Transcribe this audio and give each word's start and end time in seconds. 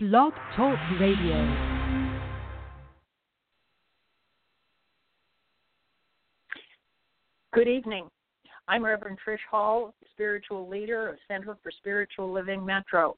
Blog 0.00 0.32
Talk 0.54 0.78
Radio. 1.00 1.56
Good 7.52 7.66
evening. 7.66 8.06
I'm 8.68 8.84
Reverend 8.84 9.18
Trish 9.26 9.38
Hall, 9.50 9.92
spiritual 10.12 10.68
leader 10.68 11.08
of 11.08 11.16
Center 11.26 11.58
for 11.60 11.72
Spiritual 11.72 12.32
Living 12.32 12.64
Metro, 12.64 13.16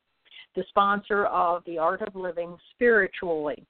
the 0.57 0.65
sponsor 0.71 1.27
of 1.27 1.63
The 1.67 1.77
Art 1.77 2.01
of 2.01 2.17
Living 2.17 2.57
Spiritually, 2.73 3.63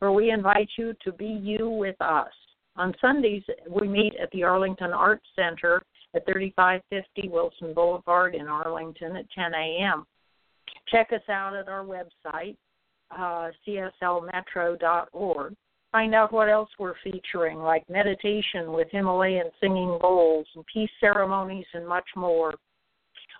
where 0.00 0.12
we 0.12 0.30
invite 0.30 0.68
you 0.76 0.92
to 1.04 1.12
be 1.12 1.24
you 1.24 1.70
with 1.70 1.96
us. 2.02 2.28
On 2.76 2.92
Sundays, 3.00 3.44
we 3.70 3.88
meet 3.88 4.12
at 4.22 4.30
the 4.32 4.42
Arlington 4.42 4.92
Arts 4.92 5.24
Center 5.34 5.82
at 6.14 6.26
3550 6.26 7.30
Wilson 7.30 7.72
Boulevard 7.72 8.34
in 8.34 8.46
Arlington 8.46 9.16
at 9.16 9.24
10 9.30 9.54
a.m. 9.54 10.04
Check 10.88 11.12
us 11.12 11.28
out 11.28 11.54
at 11.54 11.68
our 11.68 11.84
website, 11.84 12.56
uh, 13.10 13.50
cslmetro.org. 13.66 15.54
Find 15.90 16.14
out 16.14 16.32
what 16.32 16.50
else 16.50 16.68
we're 16.78 16.94
featuring, 17.02 17.58
like 17.58 17.88
meditation 17.88 18.72
with 18.72 18.88
Himalayan 18.90 19.50
singing 19.60 19.98
bowls 20.00 20.46
and 20.54 20.64
peace 20.72 20.90
ceremonies 21.00 21.64
and 21.72 21.88
much 21.88 22.08
more. 22.14 22.54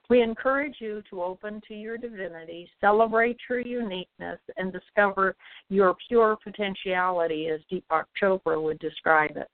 We 0.09 0.23
encourage 0.23 0.77
you 0.79 1.03
to 1.11 1.23
open 1.23 1.61
to 1.69 1.75
your 1.75 1.99
divinity, 1.99 2.71
celebrate 2.81 3.37
your 3.51 3.61
uniqueness, 3.61 4.39
and 4.57 4.73
discover 4.73 5.37
your 5.69 5.95
pure 6.09 6.39
potentiality, 6.43 7.49
as 7.49 7.61
Deepak 7.71 8.05
Chopra 8.21 8.63
would 8.63 8.79
describe 8.79 9.37
it. 9.37 9.49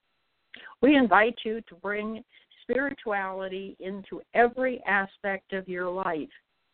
We 0.80 0.94
invite 0.96 1.38
you 1.44 1.60
to 1.62 1.74
bring 1.82 2.22
spirituality 2.62 3.76
into 3.80 4.22
every 4.34 4.80
aspect 4.86 5.52
of 5.52 5.68
your 5.68 5.90
life, 5.90 6.28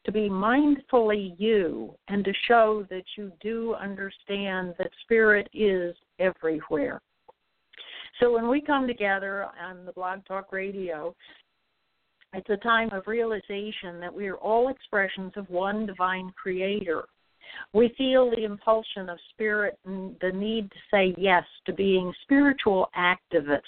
to 0.04 0.12
be 0.12 0.28
mindfully 0.30 1.34
you, 1.38 1.94
and 2.08 2.24
to 2.24 2.32
show 2.48 2.86
that 2.90 3.04
you 3.16 3.30
do 3.42 3.74
understand 3.74 4.74
that 4.78 4.90
spirit 5.02 5.48
is 5.52 5.94
everywhere. 6.18 7.00
So 8.18 8.32
when 8.32 8.48
we 8.48 8.60
come 8.60 8.86
together 8.86 9.46
on 9.62 9.84
the 9.84 9.92
Blog 9.92 10.24
Talk 10.26 10.52
Radio, 10.52 11.14
it's 12.32 12.48
a 12.48 12.56
time 12.58 12.90
of 12.92 13.06
realization 13.06 14.00
that 14.00 14.14
we 14.14 14.28
are 14.28 14.36
all 14.36 14.68
expressions 14.68 15.32
of 15.36 15.48
one 15.50 15.86
divine 15.86 16.32
creator. 16.40 17.04
We 17.72 17.92
feel 17.98 18.30
the 18.30 18.44
impulsion 18.44 19.08
of 19.08 19.18
spirit 19.30 19.78
and 19.84 20.16
the 20.20 20.30
need 20.30 20.70
to 20.70 20.76
say 20.90 21.14
yes 21.18 21.44
to 21.66 21.72
being 21.72 22.12
spiritual 22.22 22.88
activists 22.96 23.60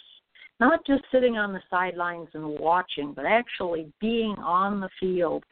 not 0.63 0.87
just 0.87 1.03
sitting 1.11 1.37
on 1.37 1.53
the 1.53 1.61
sidelines 1.69 2.29
and 2.35 2.45
watching, 2.61 3.13
but 3.15 3.25
actually 3.27 3.93
being 4.01 4.37
on 4.39 4.79
the 4.79 4.89
field, 5.01 5.43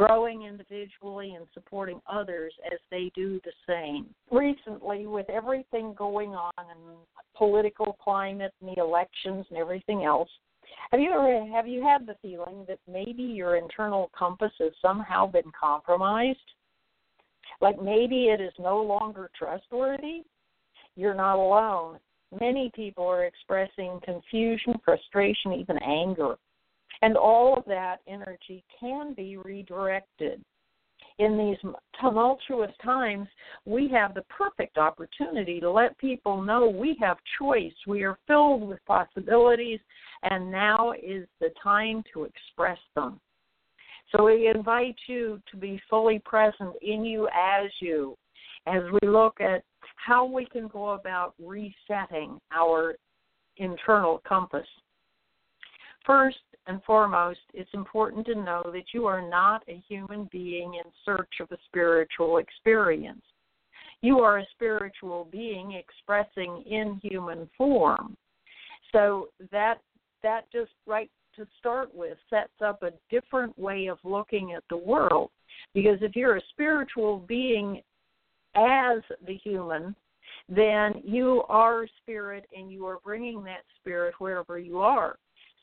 growing 0.00 0.42
individually 0.44 1.34
and 1.36 1.46
supporting 1.52 2.00
others 2.10 2.54
as 2.72 2.78
they 2.90 3.10
do 3.14 3.38
the 3.44 3.52
same. 3.68 4.06
Recently, 4.30 5.06
with 5.06 5.28
everything 5.28 5.94
going 5.94 6.30
on 6.30 6.52
in 6.58 6.96
political 7.36 7.98
climate 8.02 8.52
and 8.60 8.74
the 8.74 8.80
elections 8.80 9.44
and 9.50 9.58
everything 9.58 10.04
else, 10.04 10.30
have 10.90 11.00
you 11.00 11.10
ever 11.10 11.46
have 11.52 11.66
you 11.68 11.82
had 11.82 12.06
the 12.06 12.16
feeling 12.22 12.64
that 12.66 12.78
maybe 12.90 13.22
your 13.22 13.56
internal 13.56 14.10
compass 14.16 14.52
has 14.58 14.72
somehow 14.80 15.26
been 15.26 15.52
compromised? 15.58 16.38
Like 17.60 17.82
maybe 17.82 18.28
it 18.28 18.40
is 18.40 18.52
no 18.58 18.80
longer 18.82 19.30
trustworthy? 19.36 20.22
You're 20.96 21.14
not 21.14 21.36
alone 21.36 21.98
many 22.38 22.70
people 22.74 23.04
are 23.04 23.24
expressing 23.24 24.00
confusion, 24.04 24.74
frustration, 24.84 25.52
even 25.52 25.78
anger. 25.78 26.36
And 27.02 27.16
all 27.16 27.56
of 27.56 27.64
that 27.66 27.98
energy 28.06 28.62
can 28.78 29.14
be 29.14 29.36
redirected. 29.36 30.42
In 31.18 31.36
these 31.36 31.72
tumultuous 32.00 32.70
times, 32.82 33.28
we 33.66 33.88
have 33.88 34.14
the 34.14 34.22
perfect 34.22 34.78
opportunity 34.78 35.60
to 35.60 35.70
let 35.70 35.98
people 35.98 36.40
know 36.40 36.68
we 36.68 36.96
have 37.00 37.18
choice. 37.38 37.72
We 37.86 38.04
are 38.04 38.18
filled 38.26 38.66
with 38.66 38.84
possibilities, 38.86 39.80
and 40.22 40.50
now 40.50 40.92
is 40.92 41.26
the 41.40 41.50
time 41.62 42.02
to 42.14 42.24
express 42.24 42.78
them. 42.94 43.20
So 44.12 44.24
we 44.24 44.48
invite 44.48 44.96
you 45.06 45.40
to 45.50 45.56
be 45.56 45.80
fully 45.88 46.20
present 46.24 46.74
in 46.82 47.04
you 47.04 47.28
as 47.28 47.70
you 47.80 48.16
as 48.66 48.82
we 49.00 49.08
look 49.08 49.40
at 49.40 49.62
how 49.96 50.24
we 50.24 50.46
can 50.46 50.68
go 50.68 50.90
about 50.90 51.34
resetting 51.38 52.38
our 52.52 52.94
internal 53.56 54.22
compass. 54.26 54.66
First 56.06 56.38
and 56.66 56.82
foremost, 56.84 57.40
it's 57.54 57.70
important 57.74 58.26
to 58.26 58.34
know 58.34 58.62
that 58.72 58.92
you 58.92 59.06
are 59.06 59.26
not 59.26 59.62
a 59.68 59.82
human 59.88 60.28
being 60.30 60.74
in 60.74 60.90
search 61.04 61.40
of 61.40 61.50
a 61.50 61.58
spiritual 61.66 62.38
experience. 62.38 63.22
You 64.02 64.20
are 64.20 64.38
a 64.38 64.46
spiritual 64.54 65.28
being 65.30 65.72
expressing 65.72 66.62
in 66.70 67.00
human 67.02 67.48
form. 67.56 68.16
So 68.92 69.28
that 69.52 69.78
that 70.22 70.50
just 70.52 70.72
right 70.86 71.10
to 71.36 71.46
start 71.58 71.94
with 71.94 72.18
sets 72.28 72.52
up 72.64 72.82
a 72.82 72.92
different 73.10 73.58
way 73.58 73.86
of 73.86 73.98
looking 74.04 74.52
at 74.52 74.64
the 74.68 74.76
world. 74.76 75.30
Because 75.74 75.98
if 76.02 76.16
you're 76.16 76.36
a 76.36 76.42
spiritual 76.50 77.24
being 77.26 77.82
as 78.54 78.98
the 79.26 79.34
human, 79.42 79.94
then 80.48 80.94
you 81.04 81.42
are 81.48 81.86
spirit 82.02 82.46
and 82.56 82.72
you 82.72 82.86
are 82.86 82.98
bringing 83.04 83.44
that 83.44 83.62
spirit 83.80 84.14
wherever 84.18 84.58
you 84.58 84.78
are. 84.78 85.16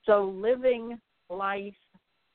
So, 0.07 0.33
living 0.41 0.99
life, 1.29 1.75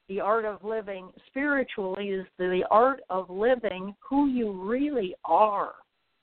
the 0.08 0.20
art 0.20 0.44
of 0.44 0.62
living 0.62 1.08
spiritually 1.26 2.10
is 2.10 2.26
the 2.38 2.64
art 2.70 3.00
of 3.08 3.30
living 3.30 3.94
who 4.06 4.28
you 4.28 4.52
really 4.52 5.14
are 5.24 5.72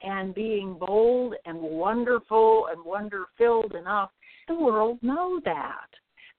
and 0.04 0.34
being 0.36 0.78
bold 0.80 1.34
and 1.46 1.60
wonderful 1.60 2.68
and 2.72 2.86
wonder 2.86 3.26
filled 3.36 3.74
enough. 3.74 4.12
The 4.48 4.54
world 4.54 5.00
know 5.02 5.42
that. 5.44 5.88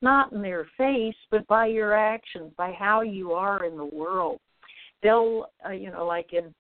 Not 0.01 0.33
in 0.33 0.43
their 0.43 0.67
face 0.79 1.17
but 1.31 1.47
by 1.49 1.67
your 1.67 1.93
actions 1.93 2.53
by 2.57 2.73
how 2.73 3.03
you 3.03 3.33
are 3.33 3.65
in 3.65 3.77
the 3.77 3.85
world. 3.85 4.39
They'll 5.03 5.47
uh, 5.67 5.73
you 5.73 5.91
know 5.91 6.07
like 6.07 6.33
in 6.33 6.55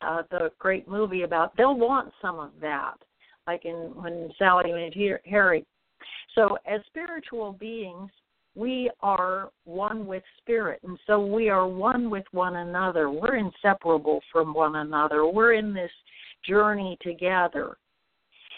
uh, 0.00 0.22
the 0.30 0.50
great 0.58 0.88
movie 0.88 1.22
about 1.22 1.56
they'll 1.56 1.76
want 1.76 2.12
some 2.22 2.40
of 2.40 2.52
that, 2.62 2.94
like 3.46 3.66
in 3.66 3.92
when 3.94 4.30
Sally 4.38 4.70
and 4.70 5.20
Harry. 5.26 5.64
So 6.34 6.58
as 6.66 6.80
spiritual 6.86 7.52
beings, 7.52 8.10
we 8.54 8.90
are 9.00 9.50
one 9.64 10.06
with 10.06 10.22
spirit, 10.38 10.80
and 10.82 10.98
so 11.06 11.24
we 11.24 11.48
are 11.48 11.68
one 11.68 12.10
with 12.10 12.24
one 12.32 12.56
another. 12.56 13.10
We're 13.10 13.36
inseparable 13.36 14.20
from 14.32 14.52
one 14.52 14.76
another. 14.76 15.26
We're 15.26 15.52
in 15.54 15.72
this 15.72 15.90
journey 16.46 16.98
together. 17.00 17.76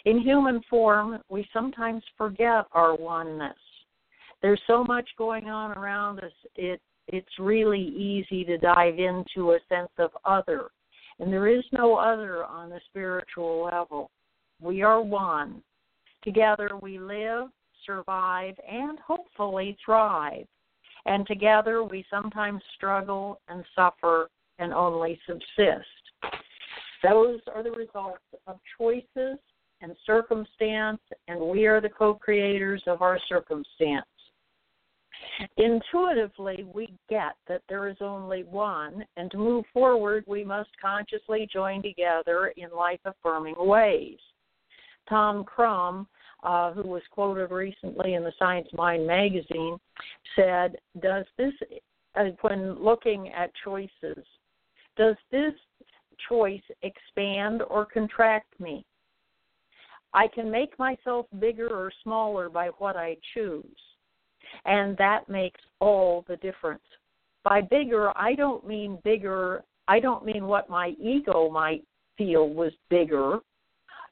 In 0.04 0.18
human 0.18 0.62
form, 0.68 1.20
we 1.28 1.46
sometimes 1.52 2.02
forget 2.16 2.64
our 2.72 2.96
oneness. 2.96 3.56
There's 4.40 4.60
so 4.66 4.82
much 4.82 5.08
going 5.18 5.48
on 5.48 5.72
around 5.72 6.20
us. 6.20 6.32
It 6.56 6.80
it's 7.08 7.38
really 7.38 7.80
easy 7.80 8.44
to 8.44 8.58
dive 8.58 8.98
into 8.98 9.52
a 9.52 9.58
sense 9.68 9.90
of 9.98 10.10
other 10.24 10.68
and 11.22 11.32
there 11.32 11.46
is 11.46 11.64
no 11.72 11.96
other 11.96 12.44
on 12.44 12.68
the 12.70 12.80
spiritual 12.88 13.64
level. 13.72 14.10
We 14.60 14.82
are 14.82 15.00
one. 15.00 15.62
Together 16.24 16.70
we 16.80 16.98
live, 16.98 17.48
survive, 17.86 18.54
and 18.68 18.98
hopefully 19.00 19.76
thrive. 19.84 20.46
And 21.06 21.26
together 21.26 21.82
we 21.82 22.04
sometimes 22.10 22.62
struggle 22.76 23.40
and 23.48 23.64
suffer 23.74 24.30
and 24.58 24.72
only 24.72 25.18
subsist. 25.26 25.86
Those 27.02 27.40
are 27.52 27.62
the 27.62 27.72
results 27.72 28.22
of 28.46 28.58
choices 28.78 29.38
and 29.80 29.96
circumstance, 30.06 31.00
and 31.26 31.40
we 31.40 31.66
are 31.66 31.80
the 31.80 31.88
co 31.88 32.14
creators 32.14 32.82
of 32.86 33.02
our 33.02 33.18
circumstance. 33.28 34.06
Intuitively, 35.56 36.64
we 36.72 36.92
get 37.08 37.34
that 37.48 37.62
there 37.68 37.88
is 37.88 37.96
only 38.00 38.44
one, 38.44 39.04
and 39.16 39.30
to 39.30 39.38
move 39.38 39.64
forward, 39.72 40.24
we 40.26 40.44
must 40.44 40.70
consciously 40.80 41.48
join 41.52 41.82
together 41.82 42.52
in 42.56 42.70
life 42.70 43.00
affirming 43.04 43.54
ways. 43.58 44.18
Tom 45.08 45.44
Crum, 45.44 46.06
uh, 46.42 46.72
who 46.72 46.82
was 46.82 47.02
quoted 47.10 47.50
recently 47.50 48.14
in 48.14 48.24
the 48.24 48.32
Science 48.38 48.68
Mind 48.72 49.06
magazine, 49.06 49.78
said, 50.36 50.76
Does 51.00 51.24
this, 51.38 51.52
uh, 52.16 52.24
when 52.40 52.82
looking 52.82 53.28
at 53.28 53.50
choices, 53.64 54.24
does 54.96 55.16
this 55.30 55.54
choice 56.28 56.62
expand 56.82 57.62
or 57.68 57.86
contract 57.86 58.58
me? 58.60 58.84
I 60.14 60.28
can 60.28 60.50
make 60.50 60.78
myself 60.78 61.26
bigger 61.38 61.68
or 61.68 61.90
smaller 62.02 62.48
by 62.48 62.68
what 62.78 62.96
I 62.96 63.16
choose. 63.32 63.64
And 64.66 64.96
that 64.98 65.28
makes 65.28 65.60
all 65.80 66.24
the 66.28 66.36
difference. 66.36 66.82
By 67.44 67.62
bigger, 67.62 68.16
I 68.16 68.34
don't 68.34 68.66
mean 68.66 68.98
bigger, 69.04 69.64
I 69.88 70.00
don't 70.00 70.24
mean 70.24 70.46
what 70.46 70.68
my 70.68 70.94
ego 71.00 71.48
might 71.50 71.82
feel 72.18 72.48
was 72.48 72.72
bigger, 72.90 73.38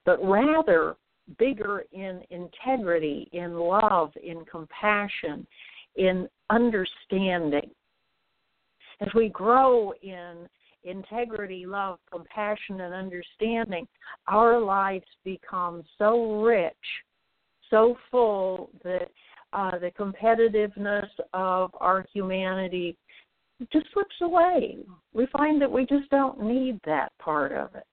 but 0.06 0.18
rather 0.24 0.96
bigger 1.38 1.84
in 1.92 2.22
integrity, 2.30 3.28
in 3.32 3.58
love, 3.58 4.12
in 4.22 4.44
compassion, 4.44 5.46
in 5.96 6.28
understanding. 6.50 7.70
As 9.00 9.08
we 9.14 9.28
grow 9.28 9.92
in 10.02 10.46
integrity, 10.84 11.66
love, 11.66 11.98
compassion, 12.10 12.80
and 12.80 12.94
understanding, 12.94 13.86
our 14.26 14.58
lives 14.58 15.06
become 15.24 15.82
so 15.98 16.42
rich, 16.42 16.74
so 17.70 17.96
full 18.10 18.70
that 18.84 19.10
uh, 19.52 19.78
the 19.78 19.90
competitiveness 19.98 21.08
of 21.32 21.70
our 21.80 22.06
humanity 22.12 22.96
just 23.72 23.86
slips 23.92 24.14
away. 24.22 24.78
We 25.12 25.26
find 25.26 25.60
that 25.60 25.70
we 25.70 25.86
just 25.86 26.08
don't 26.10 26.42
need 26.42 26.80
that 26.86 27.12
part 27.18 27.52
of 27.52 27.74
it. 27.74 27.84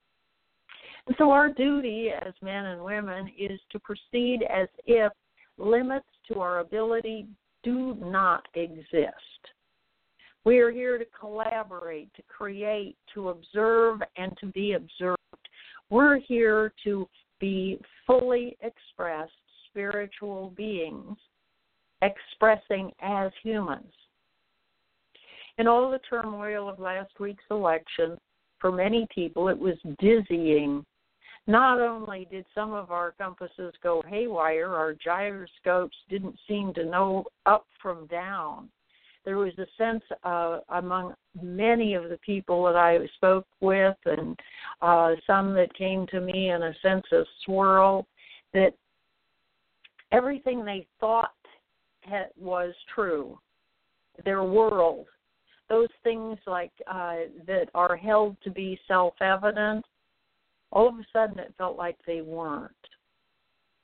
So 1.17 1.31
our 1.31 1.49
duty 1.49 2.09
as 2.09 2.33
men 2.41 2.65
and 2.65 2.83
women 2.83 3.31
is 3.37 3.59
to 3.71 3.79
proceed 3.79 4.41
as 4.49 4.67
if 4.85 5.11
limits 5.57 6.07
to 6.27 6.41
our 6.41 6.59
ability 6.59 7.27
do 7.63 7.95
not 8.01 8.45
exist. 8.55 9.13
We 10.43 10.59
are 10.59 10.71
here 10.71 10.97
to 10.97 11.05
collaborate, 11.17 12.13
to 12.15 12.23
create, 12.23 12.97
to 13.13 13.29
observe, 13.29 14.01
and 14.17 14.37
to 14.39 14.47
be 14.47 14.73
observed. 14.73 15.17
We're 15.89 16.19
here 16.19 16.73
to 16.83 17.07
be 17.39 17.79
fully 18.05 18.57
expressed 18.61 19.31
spiritual 19.69 20.53
beings, 20.57 21.17
expressing 22.01 22.91
as 23.01 23.31
humans. 23.43 23.93
In 25.57 25.67
all 25.67 25.89
the 25.89 25.99
turmoil 26.09 26.69
of 26.69 26.79
last 26.79 27.11
week's 27.19 27.43
election, 27.49 28.17
for 28.59 28.71
many 28.71 29.07
people, 29.13 29.49
it 29.49 29.57
was 29.57 29.75
dizzying 29.99 30.85
not 31.47 31.79
only 31.79 32.27
did 32.29 32.45
some 32.53 32.73
of 32.73 32.91
our 32.91 33.13
compasses 33.17 33.73
go 33.81 34.03
haywire, 34.07 34.73
our 34.75 34.93
gyroscopes 34.93 35.95
didn't 36.09 36.37
seem 36.47 36.73
to 36.73 36.85
know 36.85 37.25
up 37.45 37.65
from 37.81 38.05
down. 38.07 38.69
There 39.23 39.37
was 39.37 39.53
a 39.57 39.65
sense 39.77 40.03
uh, 40.23 40.59
among 40.69 41.13
many 41.41 41.93
of 41.93 42.09
the 42.09 42.19
people 42.25 42.63
that 42.65 42.75
I 42.75 42.99
spoke 43.15 43.47
with, 43.61 43.97
and 44.05 44.37
uh, 44.81 45.11
some 45.25 45.53
that 45.53 45.73
came 45.73 46.05
to 46.07 46.21
me 46.21 46.49
in 46.51 46.63
a 46.63 46.73
sense 46.81 47.05
of 47.11 47.25
swirl, 47.43 48.05
that 48.53 48.73
everything 50.11 50.63
they 50.63 50.85
thought 50.99 51.31
had, 52.01 52.27
was 52.39 52.73
true, 52.93 53.37
their 54.23 54.43
world, 54.43 55.05
those 55.69 55.89
things 56.03 56.37
like 56.47 56.71
uh, 56.87 57.15
that 57.45 57.69
are 57.73 57.97
held 57.97 58.37
to 58.43 58.49
be 58.49 58.79
self-evident, 58.87 59.85
all 60.71 60.87
of 60.87 60.95
a 60.95 61.05
sudden 61.13 61.39
it 61.39 61.53
felt 61.57 61.77
like 61.77 61.97
they 62.05 62.21
weren't. 62.21 62.71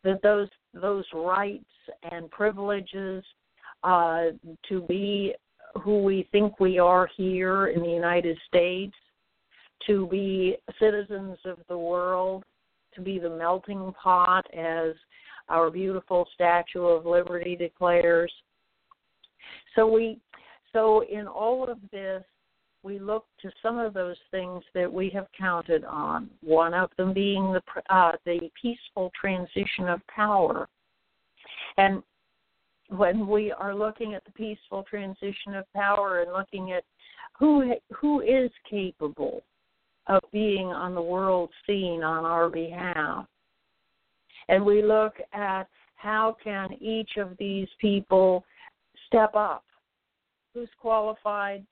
That 0.04 0.22
those 0.22 0.50
those 0.74 1.06
rights 1.14 1.64
and 2.12 2.30
privileges 2.30 3.24
uh, 3.84 4.26
to 4.70 4.82
be 4.82 5.34
who 5.82 6.04
we 6.04 6.28
think 6.32 6.60
we 6.60 6.78
are 6.80 7.10
here 7.16 7.68
in 7.68 7.82
the 7.82 7.90
United 7.90 8.38
States, 8.48 8.96
to 9.88 10.08
be 10.08 10.58
citizens 10.80 11.38
of 11.46 11.58
the 11.68 11.78
world, 11.78 12.44
to 12.96 13.02
be 13.02 13.18
the 13.18 13.30
melting 13.30 13.94
pot 14.02 14.46
as 14.54 14.94
our 15.50 15.70
beautiful 15.70 16.28
Statue 16.34 16.86
of 16.86 17.06
Liberty 17.06 17.56
declares. 17.56 18.32
So 19.76 19.88
we 19.88 20.20
so 20.72 21.04
in 21.10 21.28
all 21.28 21.70
of 21.70 21.78
this 21.92 22.24
we 22.84 23.00
look 23.00 23.26
to 23.42 23.50
some 23.62 23.80
of 23.80 23.94
those 23.94 24.18
things 24.30 24.62
that 24.74 24.92
we 24.92 25.10
have 25.10 25.28
counted 25.38 25.86
on. 25.86 26.30
One 26.42 26.74
of 26.74 26.90
them 26.98 27.14
being 27.14 27.54
the 27.54 27.62
uh, 27.90 28.14
the 28.26 28.52
peaceful 28.62 29.12
transition 29.20 29.88
of 29.88 30.06
power, 30.08 30.68
and 31.78 32.04
when 32.90 33.26
we 33.28 33.52
are 33.52 33.74
looking 33.74 34.14
at 34.14 34.24
the 34.26 34.32
peaceful 34.32 34.84
transition 34.84 35.56
of 35.56 35.66
power 35.74 36.22
and 36.22 36.34
looking 36.34 36.74
at 36.74 36.84
who 37.40 37.74
who 37.96 38.22
is 38.22 38.52
capable 38.70 39.42
of 40.08 40.22
being 40.34 40.68
on 40.68 40.94
the 40.94 41.02
world 41.02 41.50
scene 41.66 42.04
on 42.04 42.26
our 42.26 42.50
behalf, 42.50 43.26
and 44.50 44.64
we 44.64 44.84
look 44.84 45.16
at 45.32 45.68
how 45.96 46.36
can 46.44 46.74
each 46.82 47.12
of 47.16 47.38
these 47.40 47.70
people 47.80 48.44
step 49.08 49.34
up, 49.36 49.64
who's 50.54 50.68
qualified, 50.82 51.66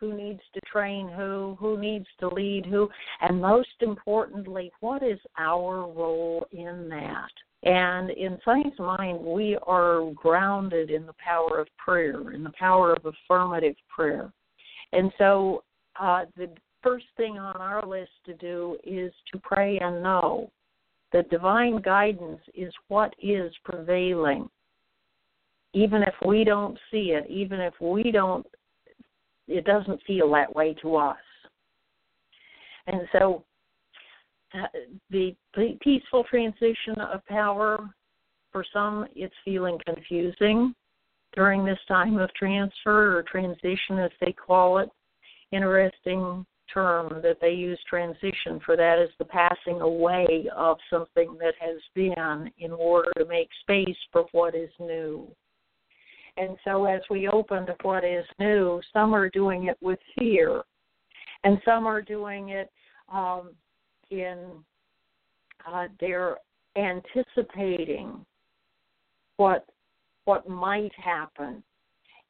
who 0.00 0.16
needs 0.16 0.40
to 0.54 0.60
train 0.70 1.08
who, 1.08 1.56
who 1.58 1.78
needs 1.78 2.06
to 2.20 2.28
lead 2.28 2.66
who, 2.66 2.88
and 3.20 3.40
most 3.40 3.68
importantly, 3.80 4.70
what 4.80 5.02
is 5.02 5.18
our 5.38 5.90
role 5.92 6.46
in 6.52 6.88
that? 6.88 7.30
And 7.64 8.10
in 8.10 8.38
Science 8.44 8.74
Mind, 8.78 9.18
we 9.20 9.58
are 9.66 10.12
grounded 10.14 10.90
in 10.90 11.06
the 11.06 11.14
power 11.14 11.58
of 11.58 11.66
prayer, 11.76 12.32
in 12.32 12.44
the 12.44 12.52
power 12.58 12.92
of 12.92 13.04
affirmative 13.04 13.74
prayer. 13.88 14.32
And 14.92 15.12
so 15.18 15.64
uh, 16.00 16.24
the 16.36 16.48
first 16.82 17.06
thing 17.16 17.38
on 17.38 17.56
our 17.56 17.84
list 17.84 18.12
to 18.26 18.34
do 18.34 18.76
is 18.84 19.12
to 19.32 19.40
pray 19.40 19.78
and 19.78 20.02
know 20.02 20.50
that 21.12 21.30
divine 21.30 21.80
guidance 21.82 22.40
is 22.54 22.72
what 22.88 23.12
is 23.20 23.52
prevailing. 23.64 24.48
Even 25.74 26.02
if 26.02 26.14
we 26.24 26.44
don't 26.44 26.78
see 26.90 27.12
it, 27.12 27.28
even 27.28 27.60
if 27.60 27.74
we 27.80 28.10
don't 28.12 28.46
it 29.48 29.64
doesn't 29.64 30.02
feel 30.06 30.30
that 30.32 30.54
way 30.54 30.74
to 30.82 30.96
us. 30.96 31.16
And 32.86 33.02
so 33.12 33.44
the 35.10 35.34
peaceful 35.80 36.24
transition 36.24 37.00
of 37.00 37.24
power, 37.26 37.90
for 38.52 38.64
some, 38.72 39.06
it's 39.14 39.34
feeling 39.44 39.78
confusing 39.84 40.74
during 41.34 41.64
this 41.64 41.78
time 41.86 42.18
of 42.18 42.32
transfer 42.34 43.18
or 43.18 43.22
transition, 43.22 43.98
as 43.98 44.10
they 44.20 44.32
call 44.32 44.78
it. 44.78 44.88
Interesting 45.52 46.46
term 46.72 47.20
that 47.22 47.38
they 47.40 47.50
use 47.50 47.80
transition 47.88 48.60
for 48.64 48.76
that 48.76 48.98
is 48.98 49.10
the 49.18 49.24
passing 49.24 49.80
away 49.80 50.48
of 50.54 50.76
something 50.90 51.36
that 51.38 51.54
has 51.60 51.78
been 51.94 52.50
in 52.58 52.72
order 52.72 53.10
to 53.18 53.24
make 53.24 53.48
space 53.62 53.96
for 54.12 54.26
what 54.32 54.54
is 54.54 54.70
new. 54.78 55.26
And 56.38 56.56
so 56.64 56.84
as 56.84 57.00
we 57.10 57.28
open 57.28 57.66
to 57.66 57.74
what 57.82 58.04
is 58.04 58.24
new, 58.38 58.80
some 58.92 59.14
are 59.14 59.28
doing 59.28 59.64
it 59.64 59.76
with 59.80 59.98
fear, 60.16 60.62
and 61.44 61.58
some 61.64 61.86
are 61.86 62.02
doing 62.02 62.50
it 62.50 62.70
um, 63.12 63.50
in 64.10 64.38
uh, 65.66 65.88
they're 66.00 66.36
anticipating 66.76 68.24
what 69.36 69.66
what 70.24 70.48
might 70.48 70.92
happen. 70.94 71.62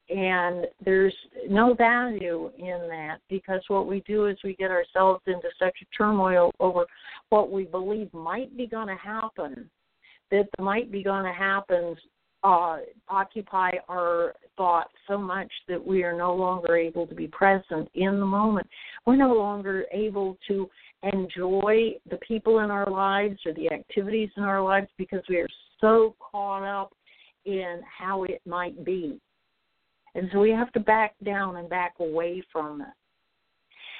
And 0.08 0.66
there's 0.82 1.14
no 1.50 1.74
value 1.74 2.50
in 2.56 2.88
that 2.88 3.18
because 3.28 3.60
what 3.68 3.86
we 3.86 4.02
do 4.06 4.26
is 4.26 4.38
we 4.42 4.54
get 4.54 4.70
ourselves 4.70 5.20
into 5.26 5.48
such 5.58 5.76
a 5.82 5.96
turmoil 5.96 6.50
over 6.60 6.86
what 7.28 7.50
we 7.50 7.64
believe 7.64 8.12
might 8.14 8.56
be 8.56 8.66
going 8.66 8.86
to 8.86 8.96
happen 8.96 9.68
that 10.30 10.46
might 10.58 10.90
be 10.90 11.02
going 11.02 11.24
to 11.24 11.32
happen 11.32 11.94
uh, 12.44 12.78
occupy 13.08 13.72
our 13.88 14.34
thoughts 14.56 14.92
so 15.06 15.18
much 15.18 15.50
that 15.68 15.84
we 15.84 16.04
are 16.04 16.16
no 16.16 16.34
longer 16.34 16.76
able 16.76 17.06
to 17.06 17.14
be 17.14 17.26
present 17.26 17.88
in 17.94 18.20
the 18.20 18.26
moment. 18.26 18.66
We're 19.06 19.16
no 19.16 19.34
longer 19.34 19.84
able 19.92 20.36
to 20.48 20.68
enjoy 21.02 21.92
the 22.10 22.18
people 22.26 22.60
in 22.60 22.70
our 22.70 22.88
lives 22.88 23.38
or 23.46 23.54
the 23.54 23.70
activities 23.72 24.30
in 24.36 24.42
our 24.42 24.62
lives 24.62 24.88
because 24.98 25.22
we 25.28 25.38
are 25.38 25.48
so 25.80 26.14
caught 26.18 26.64
up 26.64 26.92
in 27.44 27.80
how 27.98 28.24
it 28.24 28.40
might 28.46 28.84
be. 28.84 29.20
And 30.14 30.28
so 30.32 30.40
we 30.40 30.50
have 30.50 30.72
to 30.72 30.80
back 30.80 31.14
down 31.24 31.56
and 31.56 31.68
back 31.68 31.94
away 32.00 32.42
from 32.52 32.80
it. 32.80 32.88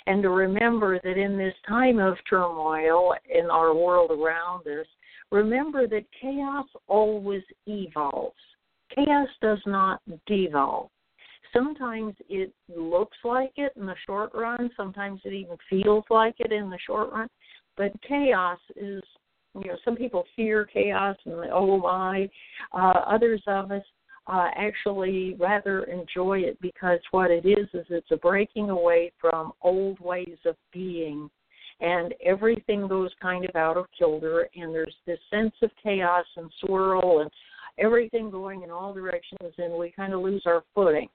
And 0.07 0.23
to 0.23 0.31
remember 0.31 0.99
that 1.03 1.19
in 1.19 1.37
this 1.37 1.55
time 1.69 1.99
of 1.99 2.17
turmoil 2.29 3.15
in 3.29 3.51
our 3.51 3.75
world 3.75 4.11
around 4.11 4.67
us, 4.67 4.87
remember 5.31 5.87
that 5.87 6.05
chaos 6.21 6.67
always 6.87 7.43
evolves. 7.67 8.37
Chaos 8.95 9.29
does 9.41 9.61
not 9.67 10.01
devolve. 10.27 10.91
Sometimes 11.53 12.15
it 12.29 12.53
looks 12.75 13.17
like 13.25 13.53
it 13.57 13.73
in 13.77 13.87
the 13.87 13.95
short 14.07 14.31
run, 14.35 14.71
sometimes 14.77 15.21
it 15.25 15.33
even 15.33 15.57
feels 15.69 16.05
like 16.11 16.35
it 16.39 16.53
in 16.53 16.69
the 16.69 16.79
short 16.87 17.11
run, 17.13 17.29
but 17.77 17.93
chaos 18.07 18.59
is, 18.77 19.03
you 19.55 19.69
know, 19.69 19.77
some 19.85 19.97
people 19.97 20.25
fear 20.37 20.67
chaos 20.67 21.17
and, 21.25 21.51
oh 21.53 21.79
my, 21.79 22.29
uh, 22.73 23.01
others 23.07 23.43
of 23.47 23.71
us 23.71 23.83
uh, 24.27 24.49
actually 24.57 25.35
rather 25.39 25.85
enjoy 25.85 26.41
it 26.41 26.61
because 26.61 26.99
what 27.13 27.31
it 27.31 27.47
is 27.47 27.67
is 27.73 27.87
it's 27.89 28.11
a 28.11 28.17
breaking 28.17 28.69
away 28.69 29.11
from 29.19 29.53
old 29.63 29.99
ways 30.01 30.37
of 30.45 30.55
being 30.73 31.31
and 31.81 32.15
everything 32.25 32.89
goes 32.89 33.11
kind 33.21 33.45
of 33.45 33.55
out 33.57 33.77
of 33.77 33.87
kilter 33.97 34.49
and 34.57 34.75
there's 34.75 34.97
this 35.07 35.19
sense 35.31 35.55
of 35.63 35.71
chaos 35.83 36.27
and 36.37 36.51
swirl 36.61 37.21
and 37.21 37.31
everything 37.79 38.31
going 38.31 38.63
in 38.63 38.71
all 38.71 38.93
directions 38.93 39.53
and 39.59 39.73
we 39.73 39.91
kind 39.93 40.13
of 40.13 40.21
lose 40.21 40.43
our 40.47 40.65
footing. 40.75 41.09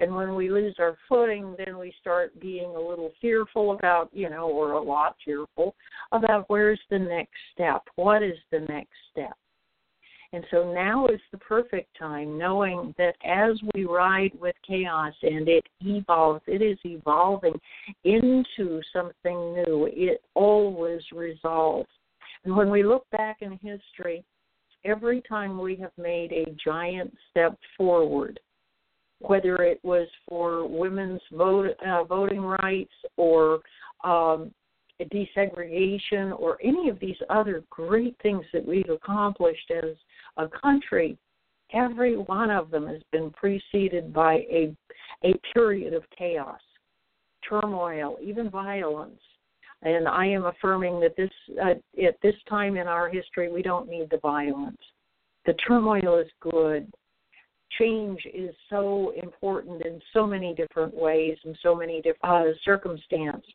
And 0.00 0.14
when 0.14 0.34
we 0.34 0.50
lose 0.50 0.76
our 0.78 0.96
footing 1.08 1.54
then 1.64 1.78
we 1.78 1.94
start 2.00 2.38
being 2.40 2.74
a 2.76 2.80
little 2.80 3.12
fearful 3.20 3.72
about 3.72 4.10
you 4.12 4.28
know 4.28 4.48
or 4.48 4.72
a 4.72 4.82
lot 4.82 5.16
fearful 5.24 5.74
about 6.12 6.44
where's 6.48 6.80
the 6.90 6.98
next 6.98 7.38
step? 7.54 7.82
What 7.96 8.22
is 8.22 8.36
the 8.50 8.60
next 8.60 8.96
step 9.10 9.36
And 10.34 10.44
so 10.50 10.72
now 10.72 11.06
is 11.08 11.20
the 11.30 11.38
perfect 11.38 11.96
time, 11.98 12.38
knowing 12.38 12.94
that 12.96 13.14
as 13.24 13.60
we 13.74 13.84
ride 13.84 14.32
with 14.40 14.54
chaos 14.66 15.12
and 15.22 15.46
it 15.46 15.64
evolves, 15.80 16.42
it 16.46 16.62
is 16.62 16.78
evolving 16.84 17.54
into 18.04 18.80
something 18.92 19.52
new. 19.52 19.88
It 19.92 20.22
always 20.34 21.02
resolves. 21.12 21.90
And 22.44 22.56
when 22.56 22.70
we 22.70 22.82
look 22.82 23.08
back 23.10 23.38
in 23.42 23.58
history, 23.62 24.24
every 24.84 25.22
time 25.28 25.60
we 25.60 25.76
have 25.76 25.92
made 25.98 26.32
a 26.32 26.56
giant 26.64 27.12
step 27.30 27.58
forward, 27.76 28.40
whether 29.20 29.56
it 29.56 29.80
was 29.82 30.08
for 30.28 30.66
women's 30.66 31.20
vote, 31.32 31.76
uh, 31.86 32.04
voting 32.04 32.40
rights 32.40 32.92
or 33.16 33.60
um, 34.02 34.50
desegregation 35.04 36.38
or 36.38 36.58
any 36.62 36.88
of 36.88 36.98
these 37.00 37.16
other 37.30 37.64
great 37.70 38.16
things 38.22 38.44
that 38.52 38.66
we've 38.66 38.90
accomplished 38.90 39.70
as 39.70 39.96
a 40.36 40.48
country, 40.48 41.16
every 41.72 42.16
one 42.16 42.50
of 42.50 42.70
them 42.70 42.86
has 42.86 43.02
been 43.12 43.30
preceded 43.30 44.12
by 44.12 44.34
a 44.50 44.74
a 45.24 45.34
period 45.54 45.94
of 45.94 46.02
chaos, 46.16 46.60
turmoil, 47.48 48.16
even 48.22 48.50
violence. 48.50 49.20
And 49.82 50.06
I 50.06 50.26
am 50.26 50.44
affirming 50.44 51.00
that 51.00 51.16
this 51.16 51.30
uh, 51.62 51.74
at 52.06 52.16
this 52.22 52.34
time 52.48 52.76
in 52.76 52.86
our 52.86 53.08
history 53.08 53.50
we 53.50 53.62
don't 53.62 53.88
need 53.88 54.08
the 54.10 54.18
violence. 54.18 54.80
The 55.44 55.54
turmoil 55.66 56.18
is 56.18 56.30
good. 56.40 56.92
Change 57.78 58.20
is 58.32 58.54
so 58.70 59.12
important 59.20 59.84
in 59.84 60.00
so 60.12 60.26
many 60.26 60.54
different 60.54 60.94
ways 60.94 61.36
and 61.44 61.56
so 61.62 61.74
many 61.74 62.00
different 62.02 62.48
uh, 62.48 62.52
circumstances. 62.64 63.54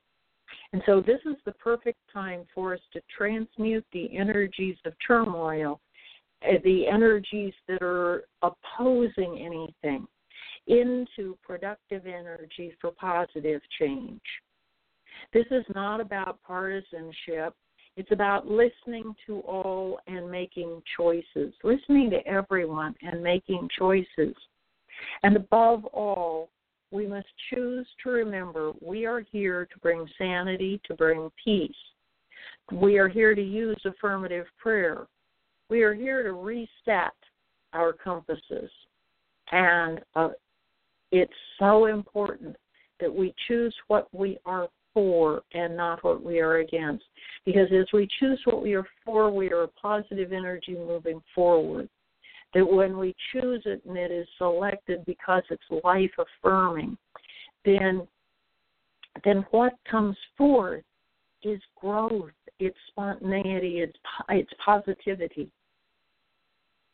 And 0.73 0.81
so 0.85 1.01
this 1.01 1.19
is 1.25 1.35
the 1.45 1.53
perfect 1.53 1.99
time 2.11 2.45
for 2.53 2.73
us 2.73 2.79
to 2.93 3.01
transmute 3.15 3.85
the 3.93 4.15
energies 4.17 4.77
of 4.85 4.93
turmoil, 5.05 5.79
uh, 6.43 6.57
the 6.63 6.87
energies 6.87 7.53
that 7.67 7.81
are 7.81 8.23
opposing 8.41 9.39
anything, 9.39 10.07
into 10.67 11.37
productive 11.41 12.05
energy 12.05 12.73
for 12.81 12.91
positive 12.91 13.61
change. 13.79 14.21
This 15.33 15.45
is 15.51 15.65
not 15.73 16.01
about 16.01 16.39
partisanship. 16.43 17.53
It's 17.95 18.11
about 18.11 18.47
listening 18.47 19.15
to 19.25 19.39
all 19.39 19.99
and 20.07 20.29
making 20.29 20.81
choices, 20.95 21.53
listening 21.63 22.11
to 22.11 22.25
everyone 22.27 22.93
and 23.01 23.23
making 23.23 23.69
choices. 23.77 24.35
And 25.23 25.35
above 25.35 25.85
all, 25.85 26.49
we 26.91 27.05
must 27.07 27.27
choose 27.53 27.87
to 28.03 28.09
remember 28.09 28.71
we 28.81 29.05
are 29.05 29.21
here 29.31 29.65
to 29.65 29.79
bring 29.79 30.07
sanity, 30.17 30.79
to 30.85 30.93
bring 30.95 31.29
peace. 31.43 31.71
We 32.71 32.97
are 32.97 33.07
here 33.09 33.35
to 33.35 33.41
use 33.41 33.79
affirmative 33.85 34.45
prayer. 34.57 35.07
We 35.69 35.83
are 35.83 35.93
here 35.93 36.23
to 36.23 36.33
reset 36.33 37.13
our 37.73 37.93
compasses. 37.93 38.69
And 39.51 40.01
uh, 40.15 40.29
it's 41.11 41.31
so 41.59 41.85
important 41.85 42.55
that 42.99 43.13
we 43.13 43.33
choose 43.47 43.75
what 43.87 44.07
we 44.13 44.37
are 44.45 44.67
for 44.93 45.41
and 45.53 45.77
not 45.77 46.03
what 46.03 46.23
we 46.23 46.39
are 46.39 46.57
against. 46.57 47.05
Because 47.45 47.67
as 47.71 47.85
we 47.93 48.07
choose 48.19 48.39
what 48.45 48.61
we 48.61 48.73
are 48.73 48.87
for, 49.05 49.29
we 49.29 49.51
are 49.51 49.63
a 49.63 49.67
positive 49.67 50.31
energy 50.31 50.75
moving 50.75 51.21
forward 51.35 51.89
that 52.57 52.65
when 52.65 52.97
we 52.97 53.13
choose 53.31 53.61
it 53.65 53.83
and 53.87 53.95
it 53.95 54.09
is 54.11 54.27
selected 54.39 55.05
because 55.05 55.43
it's 55.51 55.83
life 55.83 56.09
affirming, 56.17 56.97
then 57.63 58.07
then 59.23 59.45
what 59.51 59.73
comes 59.89 60.17
forth 60.35 60.83
is 61.43 61.61
growth, 61.79 62.31
it's 62.59 62.77
spontaneity, 62.89 63.81
it's 63.81 63.97
it's 64.29 64.51
positivity. 64.65 65.51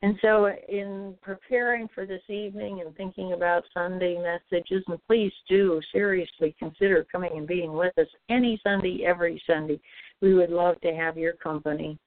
And 0.01 0.19
so, 0.21 0.49
in 0.67 1.15
preparing 1.21 1.87
for 1.95 2.05
this 2.05 2.23
evening 2.27 2.81
and 2.81 2.93
thinking 2.97 3.31
about 3.31 3.63
Sunday 3.73 4.17
messages, 4.17 4.83
and 4.89 4.99
please 5.07 5.31
do 5.47 5.79
seriously 5.93 6.53
consider 6.59 7.05
coming 7.09 7.31
and 7.37 7.47
being 7.47 7.71
with 7.71 7.97
us 7.97 8.07
any 8.29 8.59
Sunday, 8.63 9.05
every 9.05 9.41
Sunday. 9.47 9.79
We 10.19 10.33
would 10.33 10.49
love 10.49 10.81
to 10.81 10.93
have 10.93 11.17
your 11.17 11.33
company. 11.33 11.97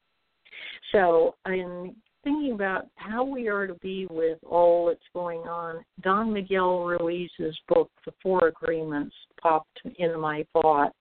So, 0.92 1.36
in 1.46 1.96
thinking 2.26 2.54
about 2.54 2.88
how 2.97 3.23
we 3.23 3.47
are 3.47 3.68
to 3.68 3.75
be 3.75 4.04
with 4.11 4.38
all 4.45 4.87
that's 4.87 4.99
going 5.14 5.42
on, 5.42 5.85
Don 6.00 6.33
Miguel 6.33 6.85
Ruiz's 6.85 7.56
book, 7.68 7.88
The 8.04 8.12
Four 8.21 8.49
Agreements, 8.49 9.14
popped 9.40 9.80
in 9.99 10.18
my 10.18 10.45
thought. 10.52 10.92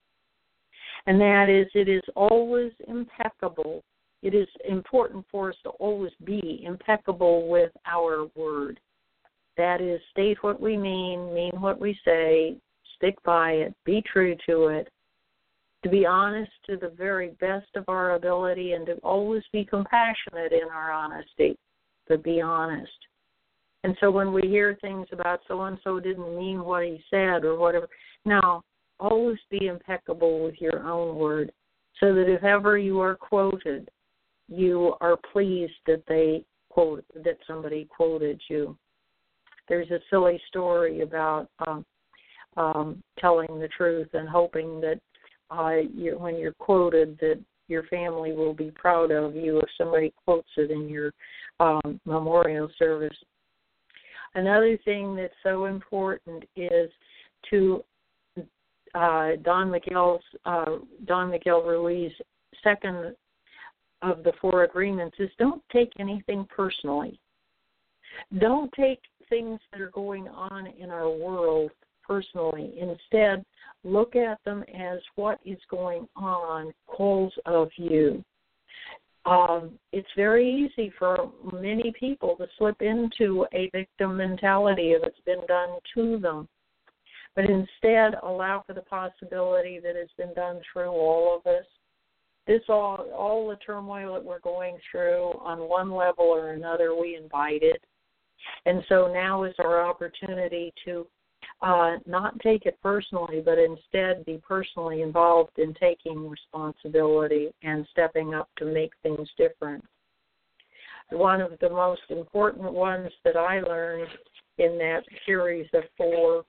And 1.08 1.20
that 1.20 1.50
is, 1.50 1.66
it 1.74 1.90
is 1.90 2.04
always 2.16 2.72
impeccable. 2.88 3.84
It 4.22 4.36
is 4.36 4.48
important 4.70 5.26
for 5.32 5.50
us 5.50 5.56
to 5.64 5.70
always 5.70 6.12
be 6.26 6.62
impeccable 6.64 7.50
with 7.50 7.72
our 7.88 8.28
word. 8.36 8.80
That 9.58 9.82
is, 9.82 10.00
state 10.12 10.38
what 10.44 10.62
we 10.62 10.78
mean, 10.78 11.34
mean 11.34 11.60
what 11.60 11.80
we 11.80 11.98
say, 12.06 12.56
stick 12.98 13.16
by 13.24 13.52
it, 13.54 13.74
be 13.84 14.04
true 14.14 14.36
to 14.48 14.68
it, 14.68 14.90
to 15.86 15.92
be 15.92 16.04
honest 16.04 16.52
to 16.66 16.78
the 16.78 16.90
very 16.98 17.30
best 17.40 17.68
of 17.76 17.84
our 17.90 18.16
ability 18.16 18.72
and 18.72 18.88
to 18.88 18.94
always 19.04 19.44
be 19.54 19.64
compassionate 19.64 20.52
in 20.52 20.68
our 20.74 20.92
honesty, 20.92 21.56
but 22.10 22.24
be 22.24 22.42
honest. 22.42 22.90
And 23.84 23.96
so 24.00 24.10
when 24.10 24.34
we 24.34 24.42
hear 24.42 24.76
things 24.82 25.06
about 25.12 25.42
so 25.48 25.62
and 25.62 25.78
so 25.84 26.00
didn't 26.00 26.36
mean 26.36 26.66
what 26.66 26.84
he 26.84 27.00
said 27.12 27.46
or 27.46 27.56
whatever, 27.56 27.88
now 28.26 28.64
always 29.00 29.38
be 29.52 29.68
impeccable 29.68 30.44
with 30.44 30.56
your 30.60 30.88
own 30.90 31.18
word 31.18 31.52
so 32.00 32.16
that 32.16 32.34
if 32.34 32.44
ever 32.44 32.80
you 32.80 33.00
are 33.00 33.16
quoted, 33.16 33.88
you 34.48 34.96
are 35.02 35.20
pleased 35.32 35.74
that 35.86 36.02
they 36.08 36.44
quote 36.72 37.06
that 37.14 37.38
somebody 37.46 37.88
quoted 37.96 38.42
you. 38.50 38.76
There's 39.70 39.92
a 39.92 40.00
silly 40.10 40.42
story 40.48 41.02
about 41.02 41.48
um, 41.68 41.86
um, 42.58 43.04
telling 43.20 43.60
the 43.60 43.70
truth 43.78 44.10
and 44.14 44.28
hoping 44.28 44.82
that 44.82 45.00
you, 45.52 46.18
when 46.18 46.38
you're 46.38 46.54
quoted 46.54 47.18
that 47.20 47.40
your 47.68 47.84
family 47.84 48.32
will 48.34 48.54
be 48.54 48.72
proud 48.72 49.12
of 49.12 49.36
you 49.36 49.60
if 49.60 49.70
somebody 49.78 50.14
quotes 50.24 50.50
it 50.58 50.72
in 50.72 50.88
your 50.88 51.12
um, 51.60 52.00
memorial 52.06 52.70
service. 52.78 53.16
Another 54.36 54.78
thing 54.86 55.16
that's 55.16 55.34
so 55.44 55.66
important 55.66 56.44
is 56.56 56.90
to 57.50 57.84
uh, 58.94 59.32
Don 59.44 59.72
Miguel's 59.72 60.22
uh, 60.46 60.78
Don 61.06 61.32
Miguel 61.32 61.64
Ruiz 61.64 62.12
second 62.64 63.16
of 64.02 64.24
the 64.24 64.34
four 64.40 64.64
agreements 64.64 65.16
is 65.20 65.30
don't 65.38 65.62
take 65.72 65.92
anything 66.00 66.48
personally. 66.54 67.20
Don't 68.40 68.72
take 68.74 69.00
things 69.30 69.60
that 69.72 69.82
are 69.82 69.92
going 69.92 70.28
on 70.28 70.68
in 70.68 70.90
our 70.90 71.10
world 71.10 71.72
personally. 72.06 72.74
Instead, 72.80 73.44
look 73.84 74.16
at 74.16 74.44
them 74.46 74.64
as 74.74 75.00
what 75.16 75.40
is 75.46 75.60
going 75.70 76.08
on 76.16 76.74
calls 76.88 77.34
of 77.46 77.70
you. 77.78 78.24
Um, 79.26 79.72
it's 79.92 80.08
very 80.16 80.48
easy 80.48 80.94
for 81.00 81.32
many 81.52 81.92
people 82.00 82.36
to 82.38 82.48
slip 82.58 82.82
into 82.82 83.46
a 83.54 83.70
victim 83.72 84.18
mentality 84.18 84.92
if 84.92 85.04
it's 85.04 85.20
been 85.26 85.46
done 85.48 85.70
to 85.96 86.20
them. 86.20 86.48
But 87.36 87.46
instead, 87.46 88.14
allow 88.24 88.64
for 88.66 88.74
the 88.74 88.82
possibility 88.82 89.80
that 89.80 89.96
it's 89.96 90.14
been 90.18 90.34
done 90.36 90.62
through 90.72 90.90
all 90.90 91.36
of 91.38 91.46
us. 91.52 91.66
This 92.48 92.62
all, 92.70 93.08
all 93.18 93.50
the 93.50 93.56
turmoil 93.58 94.14
that 94.14 94.24
we're 94.24 94.40
going 94.40 94.78
through 94.92 95.32
on 95.42 95.68
one 95.68 95.92
level 95.92 96.26
or 96.26 96.52
another, 96.52 96.96
we 96.96 97.18
invite 97.22 97.64
it. 97.64 97.84
And 98.68 98.84
so 98.88 99.12
now 99.12 99.44
is 99.44 99.56
our 99.58 99.84
opportunity 99.84 100.72
to 100.86 101.08
uh, 101.62 101.98
not 102.06 102.40
take 102.42 102.66
it 102.66 102.78
personally, 102.84 103.42
but 103.44 103.58
instead 103.58 104.26
be 104.26 104.42
personally 104.46 105.02
involved 105.02 105.58
in 105.58 105.74
taking 105.76 106.30
responsibility 106.30 107.54
and 107.64 107.88
stepping 107.92 108.34
up 108.34 108.50
to 108.58 108.66
make 108.66 108.92
things 109.04 109.28
different. 109.38 109.84
One 111.12 111.42
of 111.42 111.52
the 111.62 111.70
most 111.70 112.02
important 112.10 112.72
ones 112.72 113.10
that 113.24 113.38
I 113.38 113.62
learned 113.62 114.08
in 114.58 114.78
that 114.80 115.04
series 115.26 115.68
of 115.74 115.84
four, 115.98 116.44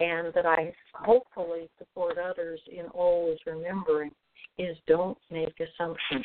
and 0.00 0.32
that 0.34 0.46
I 0.46 0.72
hopefully 0.92 1.68
support 1.78 2.16
others 2.18 2.60
in 2.70 2.86
always 2.86 3.38
remembering, 3.46 4.12
is 4.58 4.76
don't 4.86 5.18
make 5.30 5.54
assumptions. 5.60 6.24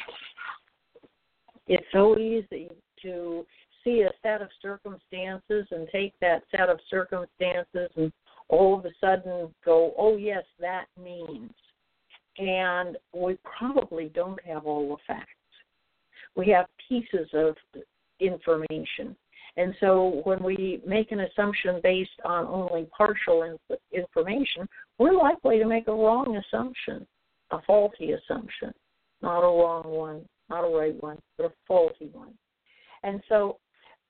It's 1.68 1.86
so 1.92 2.18
easy 2.18 2.70
to 3.02 3.46
see 3.84 4.02
a 4.02 4.12
set 4.22 4.42
of 4.42 4.50
circumstances 4.62 5.68
and 5.72 5.88
take 5.92 6.14
that 6.22 6.44
set 6.52 6.70
of 6.70 6.80
circumstances 6.90 7.90
and 7.96 8.12
all 8.50 8.78
of 8.78 8.86
a 8.86 8.92
sudden 9.00 9.54
go, 9.64 9.94
oh, 9.98 10.18
yes, 10.18 10.44
that 10.60 10.86
means. 11.02 11.52
And 12.38 12.98
we 13.14 13.38
probably 13.58 14.10
don't 14.14 14.44
have 14.46 14.66
all 14.66 14.90
the 14.90 14.98
facts. 15.08 15.30
We 16.36 16.50
have 16.50 16.66
pieces 16.90 17.30
of 17.34 17.56
information. 18.20 19.16
And 19.56 19.76
so 19.80 20.22
when 20.24 20.44
we 20.44 20.82
make 20.86 21.12
an 21.12 21.20
assumption 21.22 21.80
based 21.84 22.10
on 22.26 22.48
only 22.48 22.88
partial 22.98 23.44
in- 23.44 23.78
information, 23.92 24.68
we're 24.98 25.14
likely 25.14 25.60
to 25.60 25.66
make 25.66 25.88
a 25.88 25.94
wrong 25.94 26.38
assumption, 26.38 27.06
a 27.52 27.62
faulty 27.62 28.14
assumption, 28.14 28.74
not 29.22 29.40
a 29.40 29.48
wrong 29.48 29.84
one, 29.86 30.28
not 30.50 30.64
a 30.64 30.76
right 30.76 31.02
one, 31.02 31.20
but 31.38 31.46
a 31.46 31.54
faulty 31.68 32.10
one. 32.14 32.34
And 33.04 33.22
so 33.30 33.58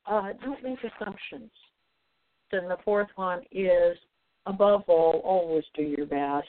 uh, 0.05 0.33
don't 0.43 0.63
make 0.63 0.79
assumptions. 0.79 1.51
Then 2.51 2.67
the 2.67 2.77
fourth 2.83 3.09
one 3.15 3.41
is 3.51 3.97
above 4.45 4.83
all, 4.87 5.21
always 5.23 5.63
do 5.75 5.83
your 5.83 6.05
best. 6.05 6.47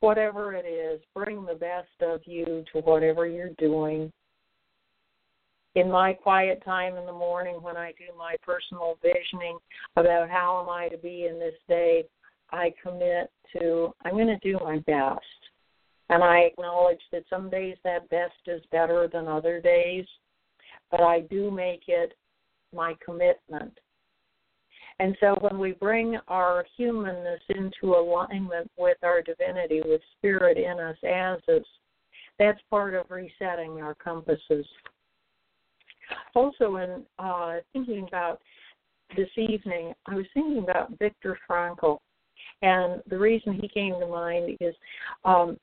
Whatever 0.00 0.54
it 0.54 0.66
is, 0.66 1.00
bring 1.14 1.44
the 1.44 1.54
best 1.54 1.88
of 2.02 2.20
you 2.26 2.64
to 2.72 2.80
whatever 2.80 3.26
you're 3.26 3.54
doing. 3.58 4.12
In 5.74 5.90
my 5.90 6.12
quiet 6.12 6.62
time 6.64 6.96
in 6.96 7.06
the 7.06 7.12
morning 7.12 7.58
when 7.60 7.76
I 7.76 7.92
do 7.92 8.16
my 8.16 8.36
personal 8.42 8.98
visioning 9.02 9.58
about 9.96 10.28
how 10.28 10.62
am 10.62 10.68
I 10.68 10.88
to 10.88 10.98
be 10.98 11.26
in 11.26 11.38
this 11.38 11.54
day, 11.68 12.04
I 12.52 12.72
commit 12.82 13.30
to 13.58 13.92
I'm 14.04 14.12
going 14.12 14.26
to 14.26 14.38
do 14.38 14.58
my 14.62 14.78
best. 14.86 15.20
And 16.10 16.22
I 16.22 16.40
acknowledge 16.40 17.00
that 17.12 17.24
some 17.30 17.48
days 17.48 17.76
that 17.82 18.08
best 18.10 18.34
is 18.46 18.62
better 18.70 19.08
than 19.10 19.26
other 19.26 19.60
days, 19.60 20.04
but 20.90 21.00
I 21.00 21.20
do 21.20 21.50
make 21.50 21.84
it 21.88 22.12
my 22.74 22.94
commitment. 23.04 23.72
And 25.00 25.16
so 25.18 25.36
when 25.40 25.58
we 25.58 25.72
bring 25.72 26.18
our 26.28 26.64
humanness 26.76 27.40
into 27.48 27.94
alignment 27.94 28.70
with 28.76 28.98
our 29.02 29.22
divinity, 29.22 29.80
with 29.84 30.00
spirit 30.16 30.56
in 30.56 30.78
us 30.78 30.96
as 31.02 31.38
us, 31.54 31.66
that's 32.38 32.60
part 32.70 32.94
of 32.94 33.10
resetting 33.10 33.80
our 33.80 33.94
compasses. 33.94 34.66
Also, 36.34 36.76
in 36.76 37.04
uh, 37.18 37.56
thinking 37.72 38.06
about 38.06 38.40
this 39.16 39.28
evening, 39.36 39.92
I 40.06 40.14
was 40.14 40.26
thinking 40.34 40.58
about 40.58 40.98
Viktor 40.98 41.38
Frankl. 41.48 41.98
And 42.62 43.02
the 43.08 43.18
reason 43.18 43.54
he 43.54 43.68
came 43.68 43.98
to 44.00 44.06
mind 44.06 44.56
is 44.60 44.74
um, 45.24 45.56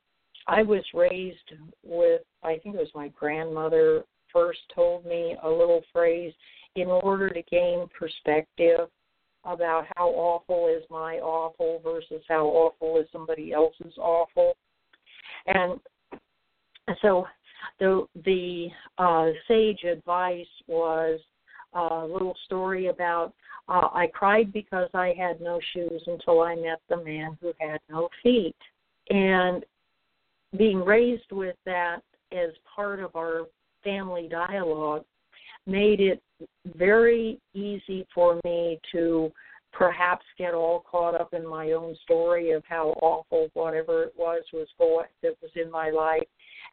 I 0.46 0.62
was 0.62 0.84
raised 0.94 1.52
with, 1.82 2.22
I 2.42 2.58
think 2.58 2.74
it 2.74 2.78
was 2.78 2.88
my 2.94 3.08
grandmother 3.08 4.04
first 4.32 4.60
told 4.74 5.04
me 5.04 5.36
a 5.42 5.48
little 5.48 5.82
phrase 5.92 6.32
in 6.76 6.88
order 6.88 7.28
to 7.28 7.42
gain 7.50 7.86
perspective 7.98 8.88
about 9.44 9.84
how 9.96 10.08
awful 10.08 10.68
is 10.68 10.84
my 10.90 11.16
awful 11.16 11.80
versus 11.82 12.22
how 12.28 12.46
awful 12.46 13.00
is 13.00 13.06
somebody 13.12 13.52
else's 13.52 13.96
awful. 13.98 14.54
And 15.46 15.80
so 17.00 17.26
the 17.78 18.06
the 18.24 18.68
uh, 18.98 19.30
sage 19.48 19.84
advice 19.84 20.46
was 20.66 21.20
a 21.74 22.06
little 22.06 22.36
story 22.44 22.88
about 22.88 23.32
uh, 23.68 23.88
I 23.92 24.08
cried 24.12 24.52
because 24.52 24.88
I 24.94 25.14
had 25.18 25.40
no 25.40 25.60
shoes 25.72 26.02
until 26.06 26.40
I 26.40 26.54
met 26.54 26.80
the 26.88 27.02
man 27.02 27.38
who 27.40 27.52
had 27.58 27.80
no 27.88 28.08
feet. 28.22 28.56
And 29.10 29.64
being 30.56 30.84
raised 30.84 31.30
with 31.32 31.56
that 31.64 32.00
as 32.32 32.50
part 32.74 33.00
of 33.00 33.16
our 33.16 33.46
family 33.82 34.28
dialogue 34.28 35.04
made 35.66 36.00
it 36.00 36.22
very 36.76 37.38
easy 37.54 38.06
for 38.14 38.40
me 38.44 38.78
to 38.92 39.30
perhaps 39.72 40.24
get 40.36 40.54
all 40.54 40.84
caught 40.90 41.18
up 41.18 41.32
in 41.32 41.46
my 41.46 41.72
own 41.72 41.96
story 42.02 42.50
of 42.50 42.62
how 42.68 42.88
awful 43.00 43.48
whatever 43.54 44.04
it 44.04 44.12
was 44.16 44.42
was 44.52 44.68
going 44.78 45.06
that 45.22 45.34
was 45.40 45.50
in 45.56 45.70
my 45.70 45.90
life 45.90 46.26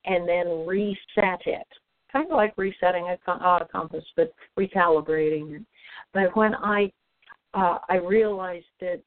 and 0.05 0.27
then 0.27 0.65
reset 0.65 1.41
it. 1.45 1.67
Kind 2.11 2.29
of 2.29 2.35
like 2.35 2.53
resetting 2.57 3.07
a 3.27 3.31
uh, 3.31 3.65
compass 3.71 4.03
but 4.15 4.33
recalibrating 4.57 5.55
it. 5.57 5.61
But 6.13 6.35
when 6.35 6.55
i 6.55 6.91
uh, 7.53 7.77
i 7.87 7.95
realized 7.95 8.65
that 8.81 9.01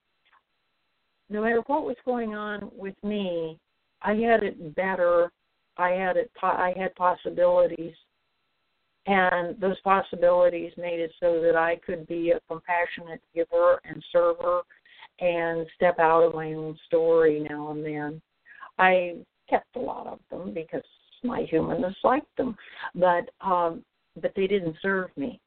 no 1.29 1.43
matter 1.43 1.63
what 1.67 1.85
was 1.85 1.97
going 2.05 2.35
on 2.35 2.71
with 2.77 2.95
me 3.03 3.59
i 4.03 4.13
had 4.13 4.43
it 4.43 4.75
better 4.77 5.31
i 5.77 5.91
had 5.91 6.17
it 6.17 6.31
i 6.43 6.73
had 6.77 6.95
possibilities 6.95 7.95
and 9.07 9.61
those 9.61 9.81
possibilities 9.81 10.73
made 10.77 11.01
it 11.01 11.13
so 11.19 11.41
that 11.41 11.57
I 11.57 11.77
could 11.85 12.07
be 12.07 12.31
a 12.31 12.41
compassionate 12.49 13.21
giver 13.35 13.81
and 13.85 14.03
server 14.13 14.63
and 15.21 15.67
step 15.75 15.99
out 15.99 16.23
of 16.23 16.35
my 16.35 16.53
own 16.53 16.79
story 16.87 17.45
now 17.49 17.73
and 17.73 17.85
then. 17.85 18.23
I 18.79 19.17
kept 19.51 19.75
a 19.77 19.81
lot 19.81 20.07
of 20.07 20.21
them 20.31 20.55
because 20.55 20.85
my 21.25 21.43
humanness 21.51 21.95
liked 22.05 22.35
them, 22.37 22.57
but 22.95 23.29
um, 23.41 23.85
but 24.21 24.33
they 24.37 24.47
didn't 24.47 24.77
serve 24.83 25.11
me. 25.17 25.41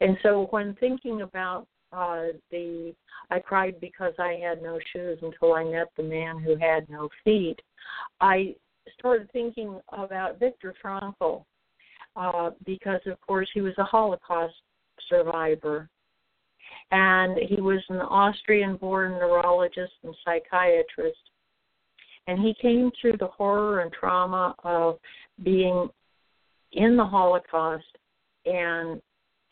And 0.00 0.16
so 0.22 0.46
when 0.50 0.76
thinking 0.78 1.22
about 1.22 1.66
uh, 1.92 2.26
the 2.50 2.94
I 3.30 3.38
cried 3.38 3.80
because 3.80 4.12
I 4.18 4.38
had 4.42 4.62
no 4.62 4.78
shoes 4.92 5.18
until 5.22 5.54
I 5.54 5.64
met 5.64 5.88
the 5.96 6.02
man 6.02 6.38
who 6.38 6.56
had 6.56 6.88
no 6.90 7.08
feet, 7.24 7.58
I 8.20 8.54
started 8.98 9.30
thinking 9.32 9.80
about 9.92 10.38
Viktor 10.38 10.74
Frankl 10.82 11.44
uh, 12.16 12.50
because, 12.64 13.00
of 13.06 13.20
course, 13.20 13.48
he 13.54 13.60
was 13.60 13.74
a 13.78 13.84
Holocaust 13.84 14.54
survivor. 15.08 15.88
And 16.90 17.38
he 17.48 17.60
was 17.60 17.82
an 17.88 17.96
Austrian 17.96 18.76
born 18.76 19.12
neurologist 19.12 19.92
and 20.04 20.14
psychiatrist. 20.24 21.18
And 22.26 22.40
he 22.40 22.54
came 22.60 22.90
through 23.00 23.16
the 23.18 23.28
horror 23.28 23.80
and 23.80 23.92
trauma 23.92 24.54
of 24.64 24.98
being 25.42 25.88
in 26.72 26.96
the 26.96 27.04
Holocaust 27.04 27.84
and 28.44 29.00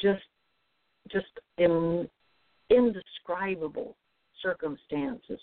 just 0.00 0.22
just 1.10 1.26
in 1.58 2.08
indescribable 2.68 3.96
circumstances 4.42 5.40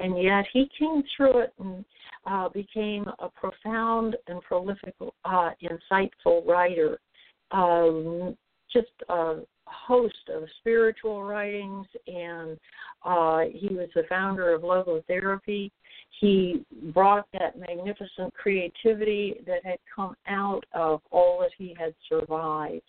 and 0.00 0.22
yet 0.22 0.44
he 0.52 0.68
came 0.78 1.02
through 1.16 1.40
it 1.40 1.52
and 1.58 1.84
uh, 2.26 2.48
became 2.48 3.06
a 3.18 3.28
profound 3.28 4.16
and 4.26 4.40
prolific, 4.42 4.94
uh, 5.24 5.50
insightful 5.62 6.46
writer. 6.46 6.98
Um, 7.50 8.36
just 8.72 8.88
a 9.08 9.38
host 9.66 10.30
of 10.32 10.44
spiritual 10.60 11.24
writings, 11.24 11.86
and 12.06 12.56
uh, 13.04 13.40
he 13.52 13.74
was 13.74 13.88
the 13.94 14.04
founder 14.08 14.54
of 14.54 14.62
logotherapy. 14.62 15.70
He 16.20 16.64
brought 16.92 17.26
that 17.32 17.58
magnificent 17.58 18.32
creativity 18.34 19.40
that 19.46 19.64
had 19.64 19.78
come 19.94 20.14
out 20.28 20.64
of 20.72 21.00
all 21.10 21.40
that 21.40 21.50
he 21.56 21.74
had 21.78 21.94
survived. 22.08 22.82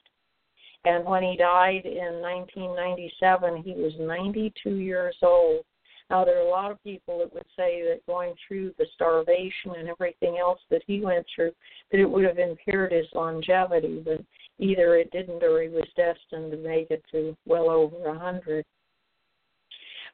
And 0.83 1.05
when 1.05 1.23
he 1.23 1.37
died 1.37 1.85
in 1.85 2.21
1997, 2.21 3.63
he 3.63 3.73
was 3.73 3.93
92 3.99 4.69
years 4.75 5.15
old 5.21 5.63
now, 6.11 6.25
there 6.25 6.39
are 6.39 6.45
a 6.45 6.49
lot 6.49 6.71
of 6.71 6.83
people 6.83 7.19
that 7.19 7.33
would 7.33 7.45
say 7.55 7.83
that 7.83 8.05
going 8.05 8.33
through 8.45 8.73
the 8.77 8.85
starvation 8.95 9.75
and 9.77 9.87
everything 9.87 10.37
else 10.37 10.59
that 10.69 10.81
he 10.85 10.99
went 10.99 11.25
through, 11.33 11.53
that 11.89 12.01
it 12.01 12.09
would 12.09 12.25
have 12.25 12.37
impaired 12.37 12.91
his 12.91 13.05
longevity, 13.15 14.01
but 14.03 14.21
either 14.59 14.97
it 14.97 15.09
didn't 15.11 15.41
or 15.41 15.61
he 15.61 15.69
was 15.69 15.87
destined 15.95 16.51
to 16.51 16.57
make 16.57 16.91
it 16.91 17.01
to 17.13 17.35
well 17.45 17.69
over 17.69 18.07
a 18.07 18.19
hundred. 18.19 18.65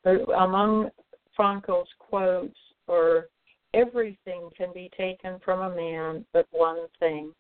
But 0.03 0.17
among 0.38 0.91
Frankl's 1.36 1.89
quotes 1.97 2.60
are 2.88 3.25
everything 3.73 4.51
can 4.55 4.69
be 4.75 4.91
taken 4.95 5.39
from 5.43 5.62
a 5.62 5.75
man 5.75 6.23
but 6.31 6.45
one 6.51 6.86
thing, 6.99 7.33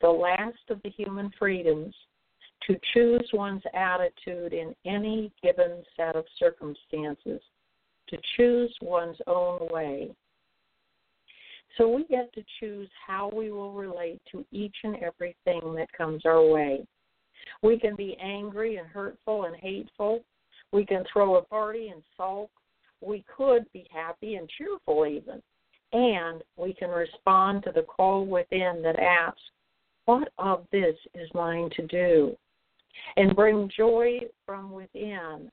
the 0.00 0.08
last 0.08 0.70
of 0.70 0.80
the 0.84 0.90
human 0.90 1.30
freedoms, 1.38 1.94
to 2.66 2.78
choose 2.94 3.28
one's 3.34 3.62
attitude 3.74 4.54
in 4.54 4.74
any 4.86 5.30
given 5.42 5.82
set 5.98 6.16
of 6.16 6.24
circumstances 6.38 7.42
to 8.10 8.18
choose 8.36 8.74
one's 8.82 9.18
own 9.26 9.68
way. 9.70 10.10
So 11.78 11.88
we 11.88 12.04
get 12.04 12.32
to 12.34 12.42
choose 12.58 12.88
how 13.06 13.30
we 13.32 13.50
will 13.50 13.72
relate 13.72 14.20
to 14.32 14.44
each 14.50 14.76
and 14.82 14.96
everything 14.96 15.74
that 15.76 15.92
comes 15.96 16.22
our 16.26 16.44
way. 16.44 16.86
We 17.62 17.78
can 17.78 17.96
be 17.96 18.16
angry 18.20 18.76
and 18.76 18.88
hurtful 18.88 19.44
and 19.44 19.56
hateful. 19.56 20.24
We 20.72 20.84
can 20.84 21.04
throw 21.12 21.36
a 21.36 21.42
party 21.42 21.88
and 21.88 22.02
sulk. 22.16 22.50
We 23.00 23.24
could 23.34 23.64
be 23.72 23.86
happy 23.92 24.34
and 24.34 24.48
cheerful, 24.58 25.06
even. 25.06 25.42
And 25.92 26.42
we 26.56 26.74
can 26.74 26.90
respond 26.90 27.64
to 27.64 27.72
the 27.72 27.82
call 27.82 28.26
within 28.26 28.82
that 28.82 28.98
asks, 28.98 29.40
What 30.04 30.32
of 30.38 30.66
this 30.70 30.96
is 31.14 31.28
mine 31.34 31.70
to 31.76 31.86
do? 31.86 32.36
And 33.16 33.34
bring 33.34 33.70
joy 33.74 34.20
from 34.44 34.72
within 34.72 35.50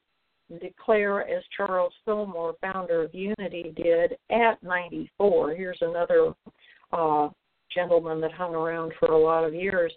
declare 0.59 1.27
as 1.27 1.43
Charles 1.55 1.93
Fillmore, 2.05 2.55
founder 2.61 3.03
of 3.03 3.13
Unity, 3.13 3.73
did 3.75 4.17
at 4.29 4.61
94. 4.63 5.55
Here's 5.55 5.77
another 5.81 6.33
uh, 6.91 7.29
gentleman 7.73 8.21
that 8.21 8.31
hung 8.31 8.55
around 8.55 8.93
for 8.99 9.11
a 9.11 9.17
lot 9.17 9.43
of 9.43 9.53
years. 9.53 9.91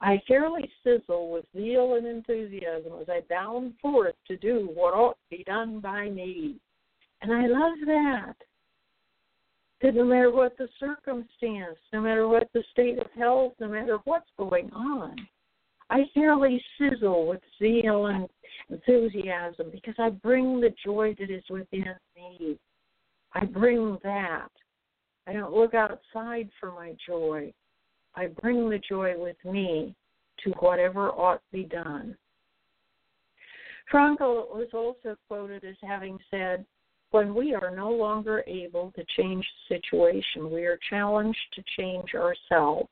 I 0.00 0.20
fairly 0.26 0.70
sizzle 0.82 1.30
with 1.30 1.44
zeal 1.54 1.94
and 1.94 2.06
enthusiasm 2.06 2.92
as 3.00 3.08
I 3.08 3.20
bound 3.28 3.74
forth 3.82 4.14
to 4.28 4.36
do 4.36 4.70
what 4.74 4.94
ought 4.94 5.18
to 5.30 5.36
be 5.36 5.44
done 5.44 5.80
by 5.80 6.08
me. 6.08 6.56
And 7.22 7.32
I 7.32 7.46
love 7.46 7.78
that. 7.86 8.34
That 9.82 9.94
no 9.94 10.04
matter 10.04 10.30
what 10.30 10.56
the 10.58 10.68
circumstance, 10.78 11.78
no 11.92 12.00
matter 12.00 12.28
what 12.28 12.48
the 12.52 12.62
state 12.70 12.98
of 12.98 13.06
health, 13.16 13.52
no 13.60 13.68
matter 13.68 13.98
what's 14.04 14.28
going 14.38 14.70
on, 14.72 15.16
I 15.90 16.04
fairly 16.14 16.62
sizzle 16.78 17.26
with 17.26 17.40
zeal 17.58 18.06
and 18.06 18.28
enthusiasm 18.70 19.70
because 19.72 19.96
I 19.98 20.10
bring 20.10 20.60
the 20.60 20.72
joy 20.84 21.16
that 21.18 21.30
is 21.30 21.42
within 21.50 21.84
me. 22.16 22.56
I 23.34 23.44
bring 23.44 23.98
that. 24.04 24.48
I 25.26 25.32
don't 25.32 25.52
look 25.52 25.74
outside 25.74 26.48
for 26.60 26.70
my 26.72 26.94
joy. 27.06 27.52
I 28.14 28.28
bring 28.40 28.70
the 28.70 28.80
joy 28.88 29.14
with 29.16 29.36
me 29.44 29.94
to 30.44 30.50
whatever 30.60 31.10
ought 31.10 31.36
to 31.36 31.52
be 31.52 31.64
done. 31.64 32.16
Frankl 33.92 34.48
was 34.54 34.68
also 34.72 35.16
quoted 35.26 35.64
as 35.64 35.76
having 35.82 36.18
said, 36.30 36.64
When 37.10 37.34
we 37.34 37.54
are 37.54 37.74
no 37.74 37.90
longer 37.90 38.44
able 38.46 38.92
to 38.92 39.04
change 39.16 39.44
the 39.68 39.76
situation, 39.76 40.52
we 40.52 40.64
are 40.66 40.78
challenged 40.88 41.38
to 41.54 41.64
change 41.76 42.14
ourselves. 42.14 42.88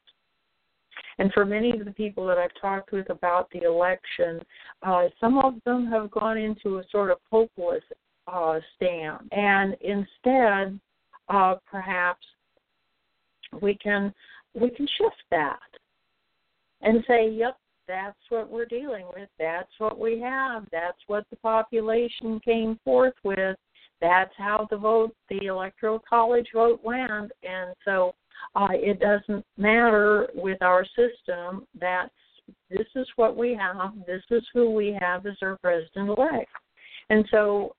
And 1.18 1.32
for 1.32 1.44
many 1.44 1.70
of 1.72 1.84
the 1.84 1.92
people 1.92 2.26
that 2.26 2.38
I've 2.38 2.60
talked 2.60 2.92
with 2.92 3.10
about 3.10 3.48
the 3.50 3.62
election, 3.62 4.40
uh, 4.82 5.08
some 5.20 5.38
of 5.38 5.54
them 5.64 5.86
have 5.86 6.10
gone 6.10 6.38
into 6.38 6.78
a 6.78 6.84
sort 6.90 7.10
of 7.10 7.18
hopeless 7.30 7.82
uh, 8.26 8.60
stand. 8.76 9.28
And 9.32 9.76
instead, 9.80 10.78
uh, 11.28 11.56
perhaps 11.70 12.24
we 13.60 13.74
can 13.76 14.12
we 14.54 14.70
can 14.70 14.86
shift 14.98 15.22
that 15.30 15.58
and 16.82 17.04
say, 17.06 17.30
"Yep, 17.30 17.56
that's 17.88 18.18
what 18.28 18.50
we're 18.50 18.66
dealing 18.66 19.06
with. 19.16 19.28
That's 19.38 19.72
what 19.78 19.98
we 19.98 20.20
have. 20.20 20.66
That's 20.70 20.98
what 21.06 21.24
the 21.30 21.36
population 21.36 22.38
came 22.44 22.78
forth 22.84 23.14
with. 23.24 23.56
That's 24.00 24.32
how 24.36 24.68
the 24.70 24.76
vote, 24.76 25.14
the 25.28 25.46
electoral 25.46 26.00
college 26.08 26.46
vote 26.54 26.80
went. 26.84 27.32
And 27.42 27.74
so 27.84 28.14
uh, 28.54 28.68
it 28.72 29.00
doesn't 29.00 29.44
matter 29.56 30.28
with 30.34 30.60
our 30.62 30.84
system 30.84 31.66
that 31.80 32.08
this 32.70 32.86
is 32.94 33.06
what 33.16 33.36
we 33.36 33.54
have. 33.54 33.92
This 34.06 34.22
is 34.30 34.42
who 34.52 34.70
we 34.70 34.96
have 35.00 35.26
as 35.26 35.36
our 35.42 35.56
president 35.58 36.08
elect. 36.08 36.50
And 37.10 37.24
so 37.30 37.74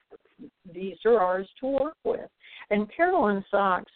these 0.74 0.98
are 1.06 1.20
ours 1.20 1.48
to 1.60 1.68
work 1.68 1.98
with. 2.04 2.30
And 2.70 2.88
Carolyn 2.96 3.44
Sachs, 3.50 3.92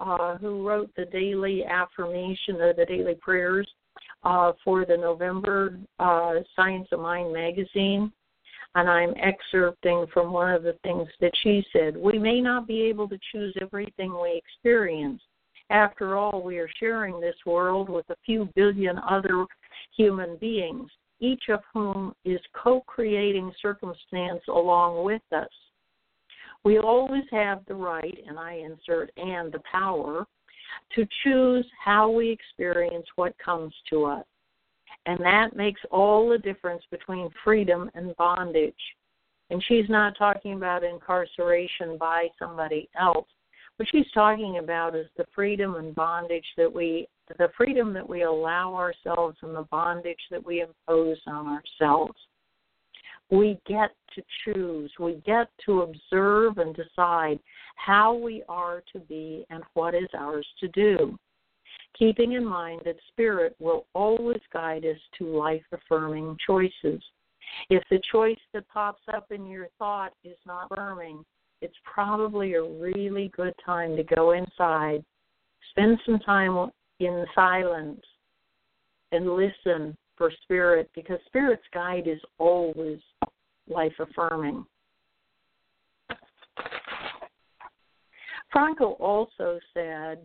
uh, 0.00 0.36
who 0.38 0.66
wrote 0.66 0.90
the 0.96 1.04
daily 1.06 1.64
affirmation 1.64 2.56
or 2.56 2.72
the 2.72 2.86
daily 2.86 3.14
prayers, 3.14 3.68
uh, 4.24 4.52
for 4.64 4.84
the 4.84 4.96
November 4.96 5.78
uh, 5.98 6.34
Science 6.56 6.88
of 6.92 7.00
Mind 7.00 7.32
magazine, 7.32 8.10
and 8.74 8.88
I'm 8.88 9.14
excerpting 9.14 10.06
from 10.12 10.32
one 10.32 10.52
of 10.52 10.62
the 10.62 10.76
things 10.82 11.08
that 11.20 11.32
she 11.42 11.64
said. 11.72 11.96
We 11.96 12.18
may 12.18 12.40
not 12.40 12.66
be 12.66 12.82
able 12.82 13.08
to 13.08 13.18
choose 13.30 13.54
everything 13.60 14.12
we 14.12 14.42
experience. 14.44 15.20
After 15.70 16.16
all, 16.16 16.42
we 16.42 16.58
are 16.58 16.68
sharing 16.78 17.20
this 17.20 17.36
world 17.46 17.88
with 17.88 18.08
a 18.10 18.16
few 18.24 18.48
billion 18.54 18.98
other 18.98 19.46
human 19.96 20.36
beings, 20.36 20.90
each 21.20 21.44
of 21.48 21.60
whom 21.72 22.14
is 22.24 22.40
co 22.54 22.82
creating 22.86 23.52
circumstance 23.62 24.42
along 24.48 25.04
with 25.04 25.22
us. 25.32 25.48
We 26.64 26.78
always 26.78 27.24
have 27.30 27.64
the 27.66 27.74
right, 27.74 28.18
and 28.26 28.38
I 28.38 28.54
insert 28.54 29.10
and 29.16 29.52
the 29.52 29.62
power, 29.70 30.26
to 30.94 31.06
choose 31.22 31.66
how 31.82 32.10
we 32.10 32.30
experience 32.30 33.06
what 33.16 33.36
comes 33.38 33.74
to 33.90 34.04
us. 34.04 34.24
And 35.06 35.18
that 35.20 35.54
makes 35.54 35.80
all 35.90 36.28
the 36.28 36.38
difference 36.38 36.82
between 36.90 37.28
freedom 37.42 37.90
and 37.94 38.16
bondage. 38.16 38.74
And 39.50 39.62
she's 39.68 39.88
not 39.88 40.16
talking 40.16 40.54
about 40.54 40.82
incarceration 40.82 41.98
by 41.98 42.28
somebody 42.38 42.88
else. 42.98 43.26
What 43.76 43.88
she's 43.90 44.10
talking 44.14 44.58
about 44.58 44.94
is 44.94 45.06
the 45.16 45.26
freedom 45.34 45.74
and 45.74 45.94
bondage 45.94 46.46
that 46.56 46.72
we, 46.72 47.08
the 47.38 47.48
freedom 47.56 47.92
that 47.94 48.08
we 48.08 48.22
allow 48.22 48.72
ourselves 48.74 49.36
and 49.42 49.54
the 49.54 49.66
bondage 49.70 50.20
that 50.30 50.44
we 50.44 50.60
impose 50.60 51.18
on 51.26 51.46
ourselves. 51.48 52.14
We 53.30 53.58
get 53.66 53.90
to 54.14 54.22
choose, 54.44 54.92
we 55.00 55.14
get 55.26 55.48
to 55.66 55.82
observe 55.82 56.58
and 56.58 56.76
decide 56.76 57.40
how 57.74 58.14
we 58.14 58.44
are 58.48 58.84
to 58.92 59.00
be 59.00 59.44
and 59.50 59.64
what 59.72 59.94
is 59.94 60.08
ours 60.16 60.46
to 60.60 60.68
do, 60.68 61.18
keeping 61.98 62.32
in 62.32 62.44
mind 62.44 62.82
that 62.84 62.96
Spirit 63.08 63.56
will 63.58 63.86
always 63.92 64.42
guide 64.52 64.84
us 64.84 64.98
to 65.18 65.36
life 65.36 65.64
affirming 65.72 66.36
choices. 66.46 67.02
If 67.70 67.82
the 67.90 68.00
choice 68.12 68.38
that 68.52 68.68
pops 68.68 69.02
up 69.12 69.32
in 69.32 69.46
your 69.46 69.68
thought 69.78 70.12
is 70.22 70.36
not 70.46 70.68
affirming, 70.70 71.24
it's 71.60 71.76
probably 71.84 72.54
a 72.54 72.62
really 72.62 73.30
good 73.36 73.54
time 73.64 73.96
to 73.96 74.02
go 74.02 74.32
inside, 74.32 75.04
spend 75.70 75.98
some 76.04 76.18
time 76.20 76.70
in 77.00 77.24
silence, 77.34 78.02
and 79.12 79.34
listen 79.34 79.96
for 80.16 80.30
Spirit 80.42 80.90
because 80.94 81.18
Spirit's 81.26 81.62
guide 81.72 82.06
is 82.06 82.20
always 82.38 82.98
life 83.68 83.94
affirming. 83.98 84.64
Frankl 88.54 89.00
also 89.00 89.58
said 89.72 90.18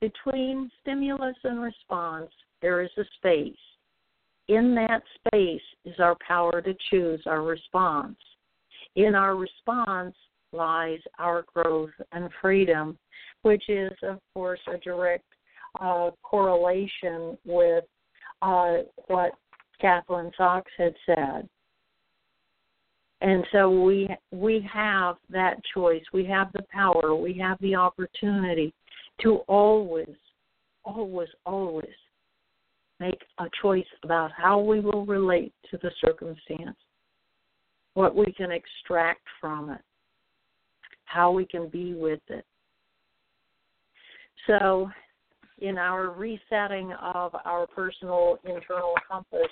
between 0.00 0.68
stimulus 0.80 1.36
and 1.44 1.62
response, 1.62 2.30
there 2.60 2.82
is 2.82 2.90
a 2.98 3.04
space. 3.16 3.54
In 4.48 4.74
that 4.74 5.02
space 5.26 5.62
is 5.84 5.94
our 6.00 6.16
power 6.26 6.60
to 6.60 6.74
choose 6.90 7.22
our 7.26 7.42
response. 7.42 8.16
In 8.96 9.14
our 9.14 9.36
response 9.36 10.16
lies 10.52 10.98
our 11.18 11.44
growth 11.52 11.90
and 12.12 12.28
freedom, 12.40 12.98
which 13.42 13.68
is, 13.68 13.92
of 14.02 14.18
course, 14.34 14.60
a 14.72 14.78
direct 14.78 15.24
uh, 15.80 16.10
correlation 16.22 17.36
with 17.44 17.84
uh, 18.42 18.78
what 19.06 19.32
Kathleen 19.80 20.30
Sachs 20.36 20.70
had 20.76 20.94
said. 21.06 21.48
And 23.20 23.44
so 23.52 23.70
we 23.70 24.08
we 24.32 24.68
have 24.72 25.16
that 25.30 25.56
choice. 25.72 26.02
We 26.12 26.24
have 26.24 26.52
the 26.52 26.64
power. 26.72 27.14
We 27.14 27.38
have 27.38 27.56
the 27.60 27.76
opportunity 27.76 28.74
to 29.22 29.36
always 29.46 30.16
always 30.84 31.28
always 31.46 31.86
make 32.98 33.20
a 33.38 33.46
choice 33.60 33.86
about 34.02 34.32
how 34.36 34.58
we 34.58 34.80
will 34.80 35.06
relate 35.06 35.52
to 35.70 35.78
the 35.78 35.90
circumstance 36.04 36.76
what 37.94 38.14
we 38.16 38.32
can 38.32 38.50
extract 38.50 39.22
from 39.40 39.70
it 39.70 39.80
how 41.12 41.30
we 41.30 41.44
can 41.44 41.68
be 41.68 41.94
with 41.94 42.20
it 42.28 42.44
so 44.46 44.88
in 45.58 45.78
our 45.78 46.10
resetting 46.10 46.92
of 47.14 47.34
our 47.44 47.66
personal 47.66 48.38
internal 48.44 48.94
compass 49.10 49.48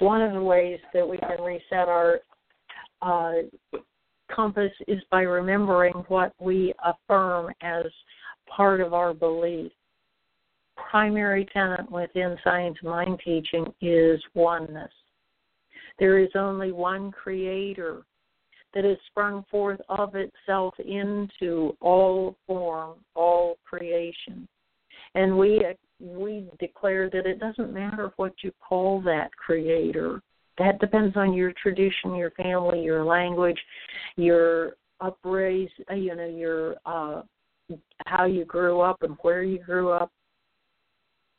one 0.00 0.22
of 0.22 0.32
the 0.32 0.42
ways 0.42 0.78
that 0.92 1.08
we 1.08 1.18
can 1.18 1.40
reset 1.40 1.88
our 1.88 2.20
uh, 3.02 3.32
compass 4.34 4.72
is 4.88 5.00
by 5.10 5.22
remembering 5.22 5.92
what 6.08 6.32
we 6.40 6.72
affirm 6.84 7.52
as 7.62 7.84
part 8.48 8.80
of 8.80 8.92
our 8.94 9.14
belief. 9.14 9.70
Primary 10.90 11.46
tenet 11.52 11.90
within 11.90 12.36
science 12.42 12.76
mind 12.82 13.20
teaching 13.24 13.66
is 13.80 14.20
oneness. 14.34 14.90
There 15.98 16.18
is 16.18 16.30
only 16.34 16.72
one 16.72 17.12
creator 17.12 18.02
that 18.74 18.84
has 18.84 18.98
sprung 19.06 19.44
forth 19.50 19.80
of 19.88 20.14
itself 20.14 20.74
into 20.80 21.76
all 21.80 22.36
form, 22.46 22.94
all 23.14 23.56
creation. 23.64 24.46
And 25.14 25.38
we 25.38 25.64
we 26.00 26.48
declare 26.58 27.08
that 27.10 27.26
it 27.26 27.38
doesn't 27.38 27.72
matter 27.72 28.12
what 28.16 28.32
you 28.42 28.50
call 28.66 29.00
that 29.02 29.30
creator. 29.36 30.20
That 30.58 30.80
depends 30.80 31.16
on 31.16 31.32
your 31.32 31.52
tradition, 31.60 32.14
your 32.14 32.30
family, 32.32 32.82
your 32.82 33.04
language, 33.04 33.58
your 34.16 34.74
upraised, 35.00 35.72
uh, 35.90 35.94
you 35.94 36.14
know, 36.14 36.26
your 36.26 36.76
uh, 36.84 37.22
how 38.06 38.24
you 38.24 38.44
grew 38.44 38.80
up 38.80 39.02
and 39.02 39.16
where 39.22 39.42
you 39.42 39.58
grew 39.58 39.90
up. 39.90 40.10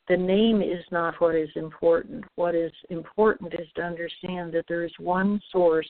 The 0.08 0.16
name 0.16 0.62
is 0.62 0.84
not 0.92 1.14
what 1.20 1.34
is 1.34 1.48
important. 1.56 2.24
What 2.36 2.54
is 2.54 2.72
important 2.90 3.54
is 3.54 3.66
to 3.76 3.82
understand 3.82 4.52
that 4.52 4.64
there 4.68 4.84
is 4.84 4.92
one 4.98 5.40
source 5.50 5.88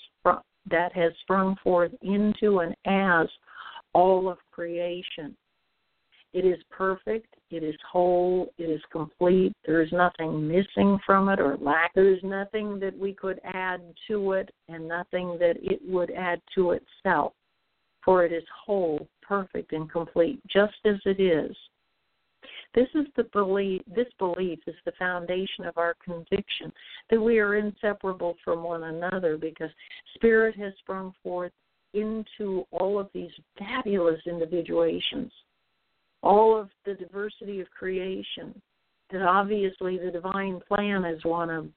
that 0.70 0.92
has 0.94 1.12
sprung 1.22 1.56
forth 1.62 1.92
into 2.02 2.60
and 2.60 2.74
as 2.86 3.28
all 3.92 4.28
of 4.28 4.38
creation. 4.50 5.36
It 6.32 6.44
is 6.44 6.58
perfect. 6.70 7.34
It 7.50 7.62
is 7.62 7.74
whole. 7.90 8.52
It 8.58 8.64
is 8.64 8.82
complete. 8.92 9.54
There 9.64 9.80
is 9.80 9.90
nothing 9.90 10.46
missing 10.46 10.98
from 11.06 11.30
it 11.30 11.40
or 11.40 11.56
lack. 11.56 11.94
There 11.94 12.12
is 12.12 12.22
nothing 12.22 12.78
that 12.80 12.96
we 12.98 13.14
could 13.14 13.40
add 13.44 13.80
to 14.08 14.32
it 14.32 14.50
and 14.68 14.86
nothing 14.86 15.38
that 15.38 15.56
it 15.62 15.80
would 15.86 16.10
add 16.10 16.42
to 16.54 16.72
itself. 16.72 17.32
For 18.04 18.24
it 18.24 18.32
is 18.32 18.44
whole, 18.66 19.08
perfect, 19.22 19.72
and 19.72 19.90
complete, 19.90 20.40
just 20.46 20.74
as 20.84 20.96
it 21.06 21.20
is. 21.20 21.56
This 22.74 22.88
is 22.94 23.06
the 23.16 23.24
belief. 23.32 23.82
This 23.94 24.08
belief 24.18 24.58
is 24.66 24.74
the 24.84 24.92
foundation 24.98 25.64
of 25.64 25.78
our 25.78 25.94
conviction 26.04 26.72
that 27.10 27.20
we 27.20 27.38
are 27.38 27.56
inseparable 27.56 28.36
from 28.44 28.62
one 28.62 28.84
another, 28.84 29.36
because 29.36 29.70
Spirit 30.14 30.56
has 30.56 30.72
sprung 30.80 31.14
forth 31.22 31.52
into 31.94 32.64
all 32.72 32.98
of 32.98 33.08
these 33.14 33.30
fabulous 33.58 34.20
individuations 34.26 35.32
all 36.22 36.58
of 36.58 36.68
the 36.84 36.94
diversity 36.94 37.60
of 37.60 37.70
creation. 37.70 38.60
That 39.12 39.22
obviously 39.22 39.98
the 39.98 40.10
divine 40.10 40.60
plan 40.66 41.04
is 41.04 41.24
one 41.24 41.48
of 41.48 41.68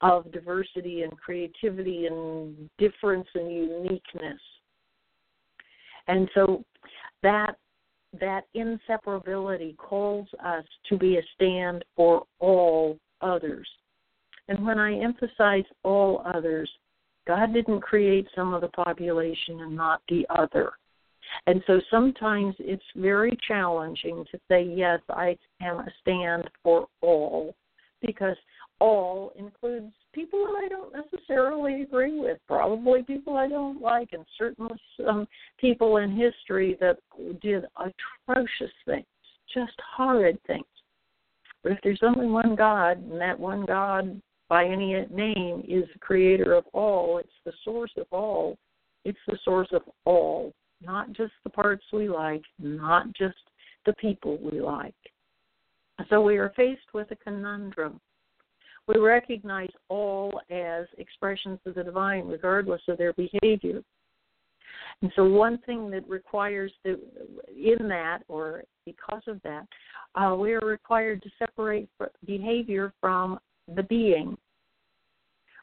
of 0.00 0.32
diversity 0.32 1.02
and 1.02 1.12
creativity 1.18 2.06
and 2.06 2.70
difference 2.78 3.28
and 3.34 3.52
uniqueness. 3.52 4.40
And 6.08 6.30
so 6.34 6.64
that 7.22 7.56
that 8.20 8.44
inseparability 8.54 9.76
calls 9.76 10.28
us 10.44 10.64
to 10.88 10.98
be 10.98 11.16
a 11.16 11.22
stand 11.34 11.84
for 11.96 12.24
all 12.40 12.98
others. 13.20 13.68
And 14.48 14.64
when 14.66 14.78
I 14.78 14.98
emphasize 14.98 15.64
all 15.82 16.22
others, 16.26 16.70
God 17.26 17.54
didn't 17.54 17.80
create 17.80 18.26
some 18.34 18.52
of 18.52 18.60
the 18.60 18.68
population 18.68 19.60
and 19.60 19.76
not 19.76 20.02
the 20.08 20.26
other. 20.28 20.72
And 21.46 21.62
so 21.66 21.80
sometimes 21.90 22.54
it's 22.58 22.82
very 22.96 23.38
challenging 23.46 24.24
to 24.30 24.38
say, 24.48 24.64
yes, 24.64 25.00
I 25.08 25.36
am 25.62 25.78
a 25.78 25.88
stand 26.00 26.50
for 26.62 26.88
all, 27.00 27.54
because 28.02 28.36
all 28.82 29.32
includes 29.36 29.92
people 30.12 30.40
that 30.40 30.64
I 30.64 30.68
don't 30.68 30.92
necessarily 30.92 31.82
agree 31.82 32.18
with, 32.18 32.38
probably 32.48 33.04
people 33.04 33.36
I 33.36 33.46
don't 33.48 33.80
like, 33.80 34.08
and 34.10 34.24
certainly 34.36 34.74
some 34.96 35.28
people 35.60 35.98
in 35.98 36.16
history 36.16 36.76
that 36.80 36.96
did 37.40 37.64
atrocious 37.76 38.74
things, 38.84 39.06
just 39.54 39.74
horrid 39.96 40.36
things. 40.48 40.64
But 41.62 41.72
if 41.72 41.78
there's 41.84 42.02
only 42.02 42.26
one 42.26 42.56
God, 42.56 42.98
and 42.98 43.20
that 43.20 43.38
one 43.38 43.64
God 43.64 44.20
by 44.48 44.64
any 44.64 44.94
name 45.12 45.60
is 45.68 45.84
the 45.92 46.00
creator 46.00 46.52
of 46.52 46.64
all, 46.72 47.18
it's 47.18 47.30
the 47.44 47.52
source 47.64 47.92
of 47.96 48.06
all, 48.10 48.58
it's 49.04 49.24
the 49.28 49.38
source 49.44 49.68
of 49.70 49.82
all, 50.04 50.52
not 50.84 51.12
just 51.12 51.34
the 51.44 51.50
parts 51.50 51.84
we 51.92 52.08
like, 52.08 52.42
not 52.58 53.06
just 53.14 53.38
the 53.86 53.92
people 53.94 54.38
we 54.42 54.60
like. 54.60 54.94
So 56.10 56.20
we 56.20 56.36
are 56.38 56.52
faced 56.56 56.92
with 56.92 57.12
a 57.12 57.16
conundrum 57.16 58.00
we 58.88 58.98
recognize 58.98 59.70
all 59.88 60.40
as 60.50 60.86
expressions 60.98 61.58
of 61.66 61.74
the 61.74 61.84
divine, 61.84 62.26
regardless 62.26 62.82
of 62.88 62.98
their 62.98 63.12
behavior. 63.12 63.82
And 65.00 65.12
so, 65.16 65.24
one 65.24 65.58
thing 65.66 65.90
that 65.90 66.08
requires 66.08 66.72
the, 66.84 67.00
in 67.48 67.88
that, 67.88 68.20
or 68.28 68.64
because 68.84 69.22
of 69.26 69.40
that, 69.42 69.66
uh, 70.14 70.34
we 70.36 70.52
are 70.52 70.60
required 70.60 71.22
to 71.22 71.30
separate 71.38 71.88
behavior 72.24 72.92
from 73.00 73.38
the 73.74 73.82
being. 73.84 74.36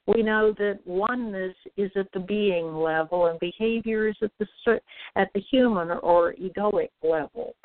We 0.08 0.23
know 0.23 0.53
that 0.58 0.79
oneness 0.86 1.55
is 1.77 1.91
at 1.95 2.12
the 2.13 2.19
being 2.19 2.75
level, 2.75 3.27
and 3.27 3.39
behavior 3.39 4.08
is 4.08 4.15
at 4.21 4.32
the 4.39 4.82
at 5.15 5.29
the 5.34 5.41
human 5.51 5.91
or 5.91 6.34
egoic 6.34 6.89
level. 7.03 7.55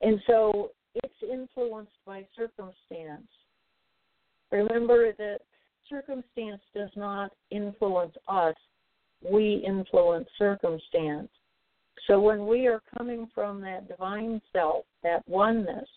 And 0.00 0.20
so, 0.26 0.70
it's 0.94 1.14
influenced 1.22 1.92
by 2.06 2.26
circumstance. 2.34 3.28
Remember 4.50 5.12
that 5.12 5.40
circumstance 5.88 6.62
does 6.74 6.90
not 6.96 7.32
influence 7.50 8.14
us, 8.26 8.54
we 9.22 9.62
influence 9.66 10.28
circumstance. 10.38 11.28
So 12.06 12.20
when 12.20 12.46
we 12.46 12.66
are 12.66 12.82
coming 12.96 13.28
from 13.34 13.60
that 13.62 13.88
divine 13.88 14.40
self, 14.52 14.84
that 15.02 15.26
oneness, 15.28 15.88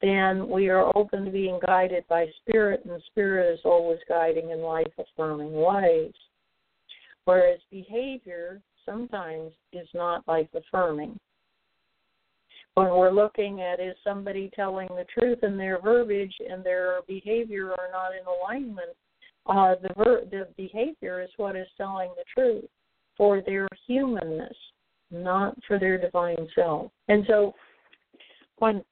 then 0.00 0.48
we 0.48 0.68
are 0.68 0.96
open 0.96 1.24
to 1.24 1.30
being 1.30 1.60
guided 1.66 2.06
by 2.08 2.26
spirit, 2.40 2.84
and 2.84 3.02
spirit 3.06 3.52
is 3.52 3.60
always 3.64 3.98
guiding 4.08 4.50
in 4.50 4.60
life 4.60 4.92
affirming 4.98 5.52
ways. 5.52 6.12
Whereas 7.24 7.60
behavior 7.70 8.60
sometimes 8.86 9.52
is 9.72 9.88
not 9.92 10.26
life 10.26 10.48
affirming 10.54 11.18
when 12.78 12.90
we're 12.90 13.10
looking 13.10 13.60
at 13.60 13.80
is 13.80 13.96
somebody 14.04 14.52
telling 14.54 14.86
the 14.90 15.04
truth 15.12 15.38
and 15.42 15.58
their 15.58 15.80
verbiage 15.80 16.34
and 16.48 16.62
their 16.62 17.00
behavior 17.08 17.72
are 17.72 17.90
not 17.90 18.12
in 18.12 18.24
alignment, 18.24 18.96
uh, 19.46 19.74
the 19.82 19.92
ver- 19.96 20.24
the 20.30 20.46
behavior 20.56 21.20
is 21.20 21.30
what 21.38 21.56
is 21.56 21.66
telling 21.76 22.10
the 22.16 22.22
truth 22.32 22.64
for 23.16 23.40
their 23.40 23.66
humanness, 23.88 24.56
not 25.10 25.56
for 25.66 25.80
their 25.80 25.98
divine 25.98 26.46
self. 26.54 26.92
And 27.08 27.24
so, 27.26 27.52
when 28.58 28.84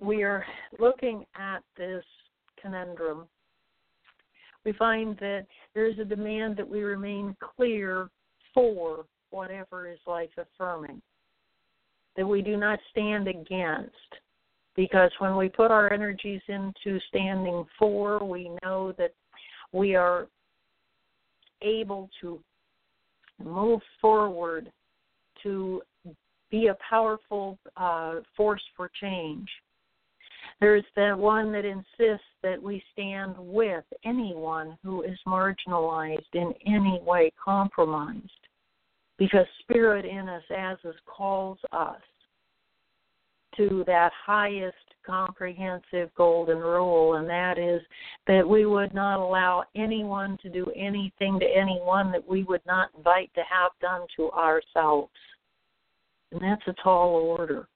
we 0.00 0.22
are 0.22 0.46
looking 0.78 1.24
at 1.34 1.64
this 1.76 2.04
conundrum, 2.62 3.26
we 4.64 4.72
find 4.72 5.16
that 5.18 5.46
there 5.74 5.86
is 5.86 5.98
a 5.98 6.04
demand 6.04 6.56
that 6.58 6.68
we 6.68 6.82
remain 6.82 7.34
clear 7.56 8.08
for 8.54 9.04
whatever 9.30 9.88
is 9.88 9.98
life 10.06 10.30
affirming 10.38 11.02
that 12.16 12.26
we 12.26 12.42
do 12.42 12.56
not 12.56 12.78
stand 12.90 13.28
against. 13.28 13.90
Because 14.74 15.10
when 15.18 15.36
we 15.36 15.48
put 15.48 15.70
our 15.70 15.92
energies 15.92 16.42
into 16.48 17.00
standing 17.08 17.64
for, 17.78 18.22
we 18.24 18.50
know 18.62 18.92
that 18.98 19.14
we 19.72 19.94
are 19.94 20.26
able 21.62 22.10
to 22.20 22.38
move 23.42 23.80
forward 24.00 24.70
to 25.42 25.82
be 26.50 26.68
a 26.68 26.76
powerful 26.88 27.58
uh, 27.76 28.16
force 28.36 28.62
for 28.76 28.90
change. 29.00 29.48
There's 30.60 30.84
the 30.94 31.14
one 31.16 31.52
that 31.52 31.64
insists 31.64 32.26
that 32.42 32.62
we 32.62 32.82
stand 32.92 33.34
with 33.38 33.84
anyone 34.04 34.78
who 34.82 35.02
is 35.02 35.18
marginalized 35.26 36.34
in 36.34 36.54
any 36.66 37.00
way 37.04 37.30
compromised 37.42 38.45
because 39.18 39.46
spirit 39.60 40.04
in 40.04 40.28
us 40.28 40.42
as 40.56 40.76
us 40.84 40.94
calls 41.06 41.58
us 41.72 42.00
to 43.56 43.84
that 43.86 44.12
highest 44.24 44.76
comprehensive 45.06 46.10
golden 46.16 46.58
rule 46.58 47.14
and 47.14 47.28
that 47.28 47.58
is 47.58 47.80
that 48.26 48.46
we 48.46 48.66
would 48.66 48.92
not 48.92 49.20
allow 49.20 49.62
anyone 49.74 50.36
to 50.42 50.48
do 50.48 50.66
anything 50.74 51.38
to 51.38 51.46
anyone 51.46 52.10
that 52.10 52.26
we 52.26 52.42
would 52.42 52.60
not 52.66 52.90
invite 52.96 53.30
to 53.34 53.42
have 53.48 53.70
done 53.80 54.06
to 54.16 54.30
ourselves. 54.32 55.12
And 56.32 56.42
that's 56.42 56.66
a 56.66 56.74
tall 56.82 57.14
order. 57.38 57.68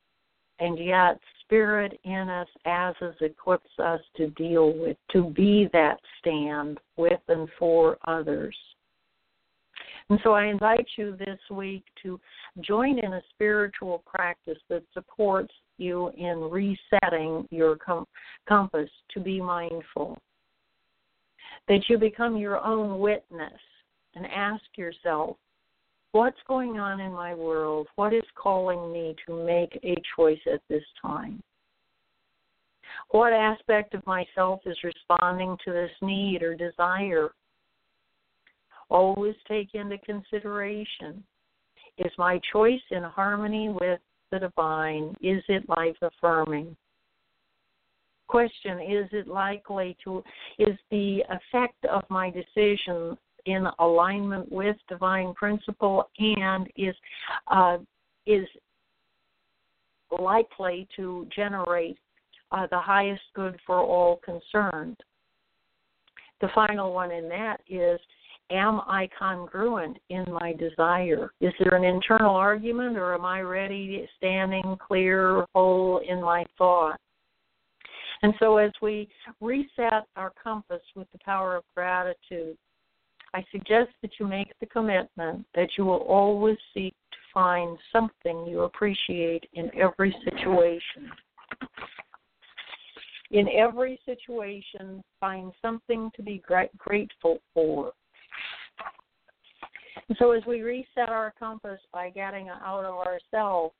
And 0.59 0.79
yet 0.79 1.19
spirit 1.45 1.99
in 2.05 2.29
us 2.29 2.49
as 2.67 2.95
us 3.01 3.15
equips 3.21 3.71
us 3.79 4.01
to 4.17 4.29
deal 4.31 4.77
with 4.77 4.97
to 5.13 5.31
be 5.31 5.69
that 5.73 5.99
stand 6.19 6.79
with 6.97 7.21
and 7.29 7.49
for 7.59 7.97
others 8.07 8.57
and 10.11 10.19
so 10.25 10.33
I 10.33 10.47
invite 10.47 10.87
you 10.99 11.17
this 11.17 11.39
week 11.53 11.85
to 12.03 12.21
join 12.61 12.99
in 12.99 13.13
a 13.13 13.23
spiritual 13.33 14.03
practice 14.05 14.59
that 14.69 14.83
supports 14.93 15.55
you 15.79 16.11
in 16.17 16.51
resetting 16.51 17.47
your 17.51 17.77
com- 17.77 18.07
compass 18.49 18.91
to 19.13 19.21
be 19.21 19.41
mindful. 19.41 20.19
That 21.69 21.85
you 21.89 21.97
become 21.97 22.37
your 22.37 22.59
own 22.59 22.99
witness 22.99 23.61
and 24.17 24.27
ask 24.27 24.65
yourself, 24.77 25.37
what's 26.11 26.41
going 26.49 26.81
on 26.81 26.99
in 26.99 27.13
my 27.13 27.33
world? 27.33 27.87
What 27.95 28.13
is 28.13 28.25
calling 28.35 28.93
me 28.93 29.15
to 29.27 29.45
make 29.45 29.79
a 29.85 29.95
choice 30.17 30.41
at 30.53 30.61
this 30.69 30.83
time? 31.01 31.41
What 33.11 33.33
aspect 33.33 33.95
of 33.95 34.05
myself 34.07 34.61
is 34.67 34.77
responding 34.83 35.57
to 35.65 35.73
this 35.73 35.91
need 36.03 36.43
or 36.43 36.57
desire? 36.57 37.31
Always 38.91 39.35
take 39.49 39.75
into 39.75 39.99
consideration 39.99 41.23
is 41.99 42.13
my 42.19 42.41
choice 42.53 42.81
in 42.91 43.03
harmony 43.03 43.69
with 43.69 44.01
the 44.31 44.39
divine? 44.39 45.15
Is 45.21 45.43
it 45.49 45.69
life 45.69 45.97
affirming? 46.03 46.77
Question 48.29 48.79
Is 48.81 49.09
it 49.13 49.27
likely 49.27 49.97
to, 50.05 50.23
is 50.59 50.79
the 50.91 51.23
effect 51.29 51.85
of 51.85 52.03
my 52.09 52.31
decision 52.31 53.19
in 53.47 53.67
alignment 53.81 54.51
with 54.53 54.77
divine 54.89 55.35
principle 55.35 56.09
and 56.19 56.69
is, 56.77 56.95
uh, 57.49 57.79
is 58.27 58.47
likely 60.21 60.87
to 60.97 61.27
generate 61.35 61.99
uh, 62.53 62.67
the 62.71 62.79
highest 62.79 63.23
good 63.35 63.59
for 63.67 63.79
all 63.79 64.21
concerned? 64.25 64.97
The 66.41 66.49
final 66.55 66.95
one 66.95 67.11
in 67.11 67.29
that 67.29 67.61
is 67.69 68.01
am 68.51 68.81
I 68.87 69.09
congruent 69.19 69.99
in 70.09 70.25
my 70.33 70.53
desire? 70.53 71.31
Is 71.41 71.53
there 71.59 71.75
an 71.75 71.85
internal 71.85 72.35
argument 72.35 72.97
or 72.97 73.15
am 73.15 73.25
I 73.25 73.41
ready, 73.41 74.09
standing 74.17 74.77
clear, 74.87 75.45
whole 75.55 76.01
in 76.09 76.21
my 76.21 76.45
thought? 76.59 76.99
And 78.23 78.35
so 78.39 78.59
as 78.59 78.73
we 78.83 79.09
reset 79.41 80.05
our 80.17 80.33
compass 80.43 80.83
with 80.95 81.11
the 81.13 81.19
power 81.25 81.57
of 81.57 81.65
gratitude, 81.75 82.57
I 83.33 83.45
suggest 83.53 83.91
that 84.03 84.11
you 84.19 84.27
make 84.27 84.53
the 84.61 84.67
commitment 84.67 85.47
that 85.55 85.71
you 85.79 85.85
will 85.85 86.03
always 86.09 86.59
seek 86.75 86.95
to 87.13 87.19
find 87.33 87.79
something 87.93 88.47
you 88.47 88.63
appreciate 88.63 89.49
in 89.55 89.71
every 89.75 90.15
situation. 90.25 91.11
In 93.31 93.49
every 93.49 94.01
situation, 94.05 95.03
find 95.21 95.53
something 95.63 96.11
to 96.17 96.23
be 96.23 96.43
grateful 96.77 97.39
for. 97.55 97.93
So 100.19 100.33
as 100.33 100.43
we 100.47 100.63
reset 100.63 101.09
our 101.09 101.33
compass 101.39 101.81
by 101.93 102.11
getting 102.11 102.49
out 102.49 102.85
of 102.85 102.95
ourselves, 102.95 103.75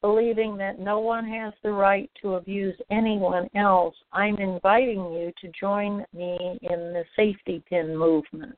believing 0.00 0.56
that 0.56 0.78
no 0.78 1.00
one 1.00 1.26
has 1.28 1.52
the 1.62 1.72
right 1.72 2.10
to 2.22 2.34
abuse 2.34 2.76
anyone 2.90 3.48
else, 3.54 3.94
I'm 4.12 4.36
inviting 4.38 5.12
you 5.12 5.32
to 5.40 5.52
join 5.58 6.04
me 6.14 6.58
in 6.62 6.92
the 6.92 7.04
safety 7.16 7.62
pin 7.68 7.96
movement. 7.96 8.56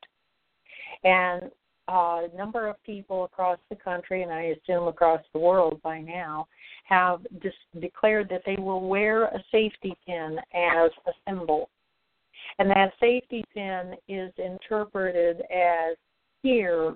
And 1.02 1.50
uh, 1.88 2.28
a 2.32 2.36
number 2.36 2.68
of 2.68 2.82
people 2.84 3.24
across 3.24 3.58
the 3.68 3.76
country, 3.76 4.22
and 4.22 4.30
I 4.30 4.54
assume 4.56 4.86
across 4.86 5.20
the 5.32 5.40
world 5.40 5.80
by 5.82 6.00
now, 6.00 6.46
have 6.84 7.20
declared 7.80 8.28
that 8.28 8.42
they 8.46 8.56
will 8.56 8.88
wear 8.88 9.24
a 9.24 9.42
safety 9.50 9.96
pin 10.06 10.38
as 10.54 10.90
a 11.06 11.12
symbol. 11.26 11.70
And 12.58 12.70
that 12.70 12.92
safety 13.00 13.44
pin 13.52 13.94
is 14.08 14.32
interpreted 14.38 15.42
as 15.50 15.96
here, 16.42 16.94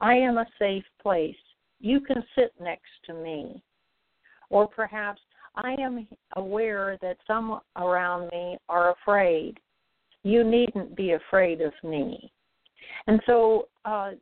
I 0.00 0.14
am 0.14 0.38
a 0.38 0.46
safe 0.58 0.84
place. 1.02 1.36
You 1.80 2.00
can 2.00 2.22
sit 2.34 2.52
next 2.60 2.90
to 3.06 3.14
me. 3.14 3.62
Or 4.48 4.66
perhaps 4.66 5.20
I 5.56 5.74
am 5.80 6.06
aware 6.36 6.98
that 7.02 7.18
some 7.26 7.60
around 7.76 8.28
me 8.30 8.58
are 8.68 8.92
afraid. 8.92 9.58
You 10.22 10.44
needn't 10.44 10.96
be 10.96 11.12
afraid 11.12 11.60
of 11.60 11.72
me. 11.82 12.30
And 13.06 13.20
so, 13.26 13.68
uh, 13.84 14.12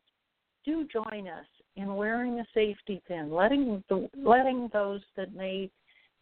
do 0.64 0.86
join 0.90 1.28
us 1.28 1.46
in 1.76 1.94
wearing 1.94 2.40
a 2.40 2.46
safety 2.54 3.02
pin, 3.06 3.30
letting 3.30 3.82
the, 3.88 4.08
letting 4.16 4.70
those 4.72 5.00
that 5.16 5.34
may 5.34 5.70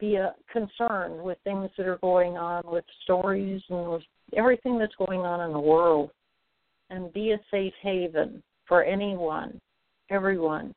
be 0.00 0.18
uh, 0.18 0.30
concerned 0.52 1.22
with 1.22 1.38
things 1.44 1.70
that 1.76 1.86
are 1.86 1.98
going 1.98 2.36
on, 2.36 2.62
with 2.66 2.84
stories 3.04 3.62
and 3.68 3.90
with 3.92 4.02
everything 4.36 4.78
that's 4.78 4.94
going 4.96 5.20
on 5.20 5.46
in 5.46 5.52
the 5.52 5.60
world, 5.60 6.10
and 6.92 7.12
be 7.12 7.32
a 7.32 7.40
safe 7.50 7.72
haven 7.82 8.42
for 8.68 8.84
anyone, 8.84 9.58
everyone 10.10 10.74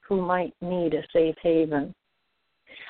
who 0.00 0.20
might 0.20 0.52
need 0.60 0.92
a 0.92 1.02
safe 1.12 1.36
haven. 1.42 1.94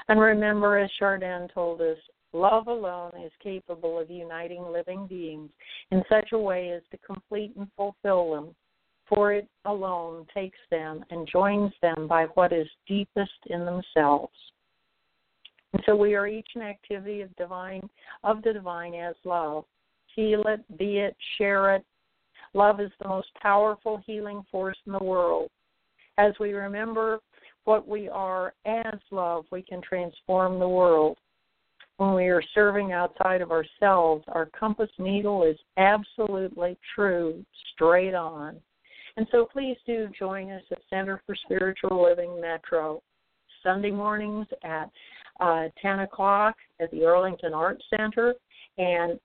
And 0.08 0.18
remember, 0.18 0.78
as 0.78 0.90
Chardin 0.98 1.48
told 1.52 1.82
us, 1.82 1.98
love 2.32 2.66
alone 2.66 3.12
is 3.22 3.30
capable 3.42 3.98
of 3.98 4.10
uniting 4.10 4.64
living 4.64 5.06
beings 5.06 5.50
in 5.90 6.02
such 6.08 6.32
a 6.32 6.38
way 6.38 6.70
as 6.70 6.82
to 6.90 6.98
complete 7.06 7.52
and 7.56 7.68
fulfill 7.76 8.32
them, 8.32 8.54
for 9.06 9.34
it 9.34 9.46
alone 9.66 10.26
takes 10.34 10.58
them 10.70 11.04
and 11.10 11.28
joins 11.30 11.72
them 11.82 12.08
by 12.08 12.24
what 12.34 12.52
is 12.52 12.66
deepest 12.88 13.30
in 13.46 13.66
themselves. 13.66 14.32
And 15.74 15.82
so 15.84 15.94
we 15.94 16.14
are 16.14 16.26
each 16.26 16.48
an 16.54 16.62
activity 16.62 17.20
of 17.20 17.34
divine 17.36 17.88
of 18.24 18.42
the 18.42 18.52
divine 18.52 18.94
as 18.94 19.14
love. 19.24 19.64
Feel 20.14 20.42
it, 20.46 20.78
be 20.78 20.98
it, 20.98 21.16
share 21.38 21.74
it. 21.74 21.84
Love 22.54 22.80
is 22.80 22.90
the 23.00 23.08
most 23.08 23.28
powerful 23.40 24.02
healing 24.06 24.44
force 24.50 24.76
in 24.86 24.92
the 24.92 25.02
world. 25.02 25.50
As 26.18 26.32
we 26.38 26.52
remember 26.52 27.18
what 27.64 27.88
we 27.88 28.08
are 28.08 28.52
as 28.66 28.98
love, 29.10 29.44
we 29.50 29.62
can 29.62 29.80
transform 29.80 30.58
the 30.58 30.68
world. 30.68 31.16
When 31.96 32.14
we 32.14 32.24
are 32.26 32.42
serving 32.54 32.92
outside 32.92 33.40
of 33.40 33.52
ourselves, 33.52 34.24
our 34.28 34.46
compass 34.58 34.90
needle 34.98 35.44
is 35.44 35.56
absolutely 35.76 36.76
true, 36.94 37.44
straight 37.74 38.14
on. 38.14 38.56
And 39.16 39.26
so 39.30 39.46
please 39.50 39.76
do 39.86 40.08
join 40.18 40.50
us 40.50 40.62
at 40.70 40.78
Center 40.90 41.22
for 41.26 41.34
Spiritual 41.44 42.02
Living 42.02 42.40
Metro 42.40 43.02
Sunday 43.62 43.90
mornings 43.90 44.46
at 44.64 44.90
uh, 45.40 45.68
10 45.80 46.00
o'clock 46.00 46.56
at 46.80 46.90
the 46.90 47.04
Arlington 47.04 47.54
Arts 47.54 47.84
Center 47.96 48.34
and 48.78 49.20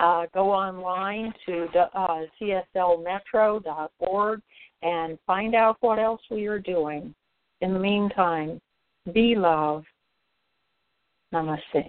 uh, 0.00 0.26
go 0.32 0.50
online 0.50 1.32
to 1.46 1.66
uh, 1.94 2.22
cslmetro.org 2.40 4.40
and 4.82 5.18
find 5.26 5.54
out 5.54 5.76
what 5.80 5.98
else 5.98 6.22
we 6.30 6.46
are 6.46 6.58
doing. 6.58 7.14
In 7.60 7.74
the 7.74 7.78
meantime, 7.78 8.60
be 9.12 9.34
love. 9.34 9.84
Namaste. 11.32 11.86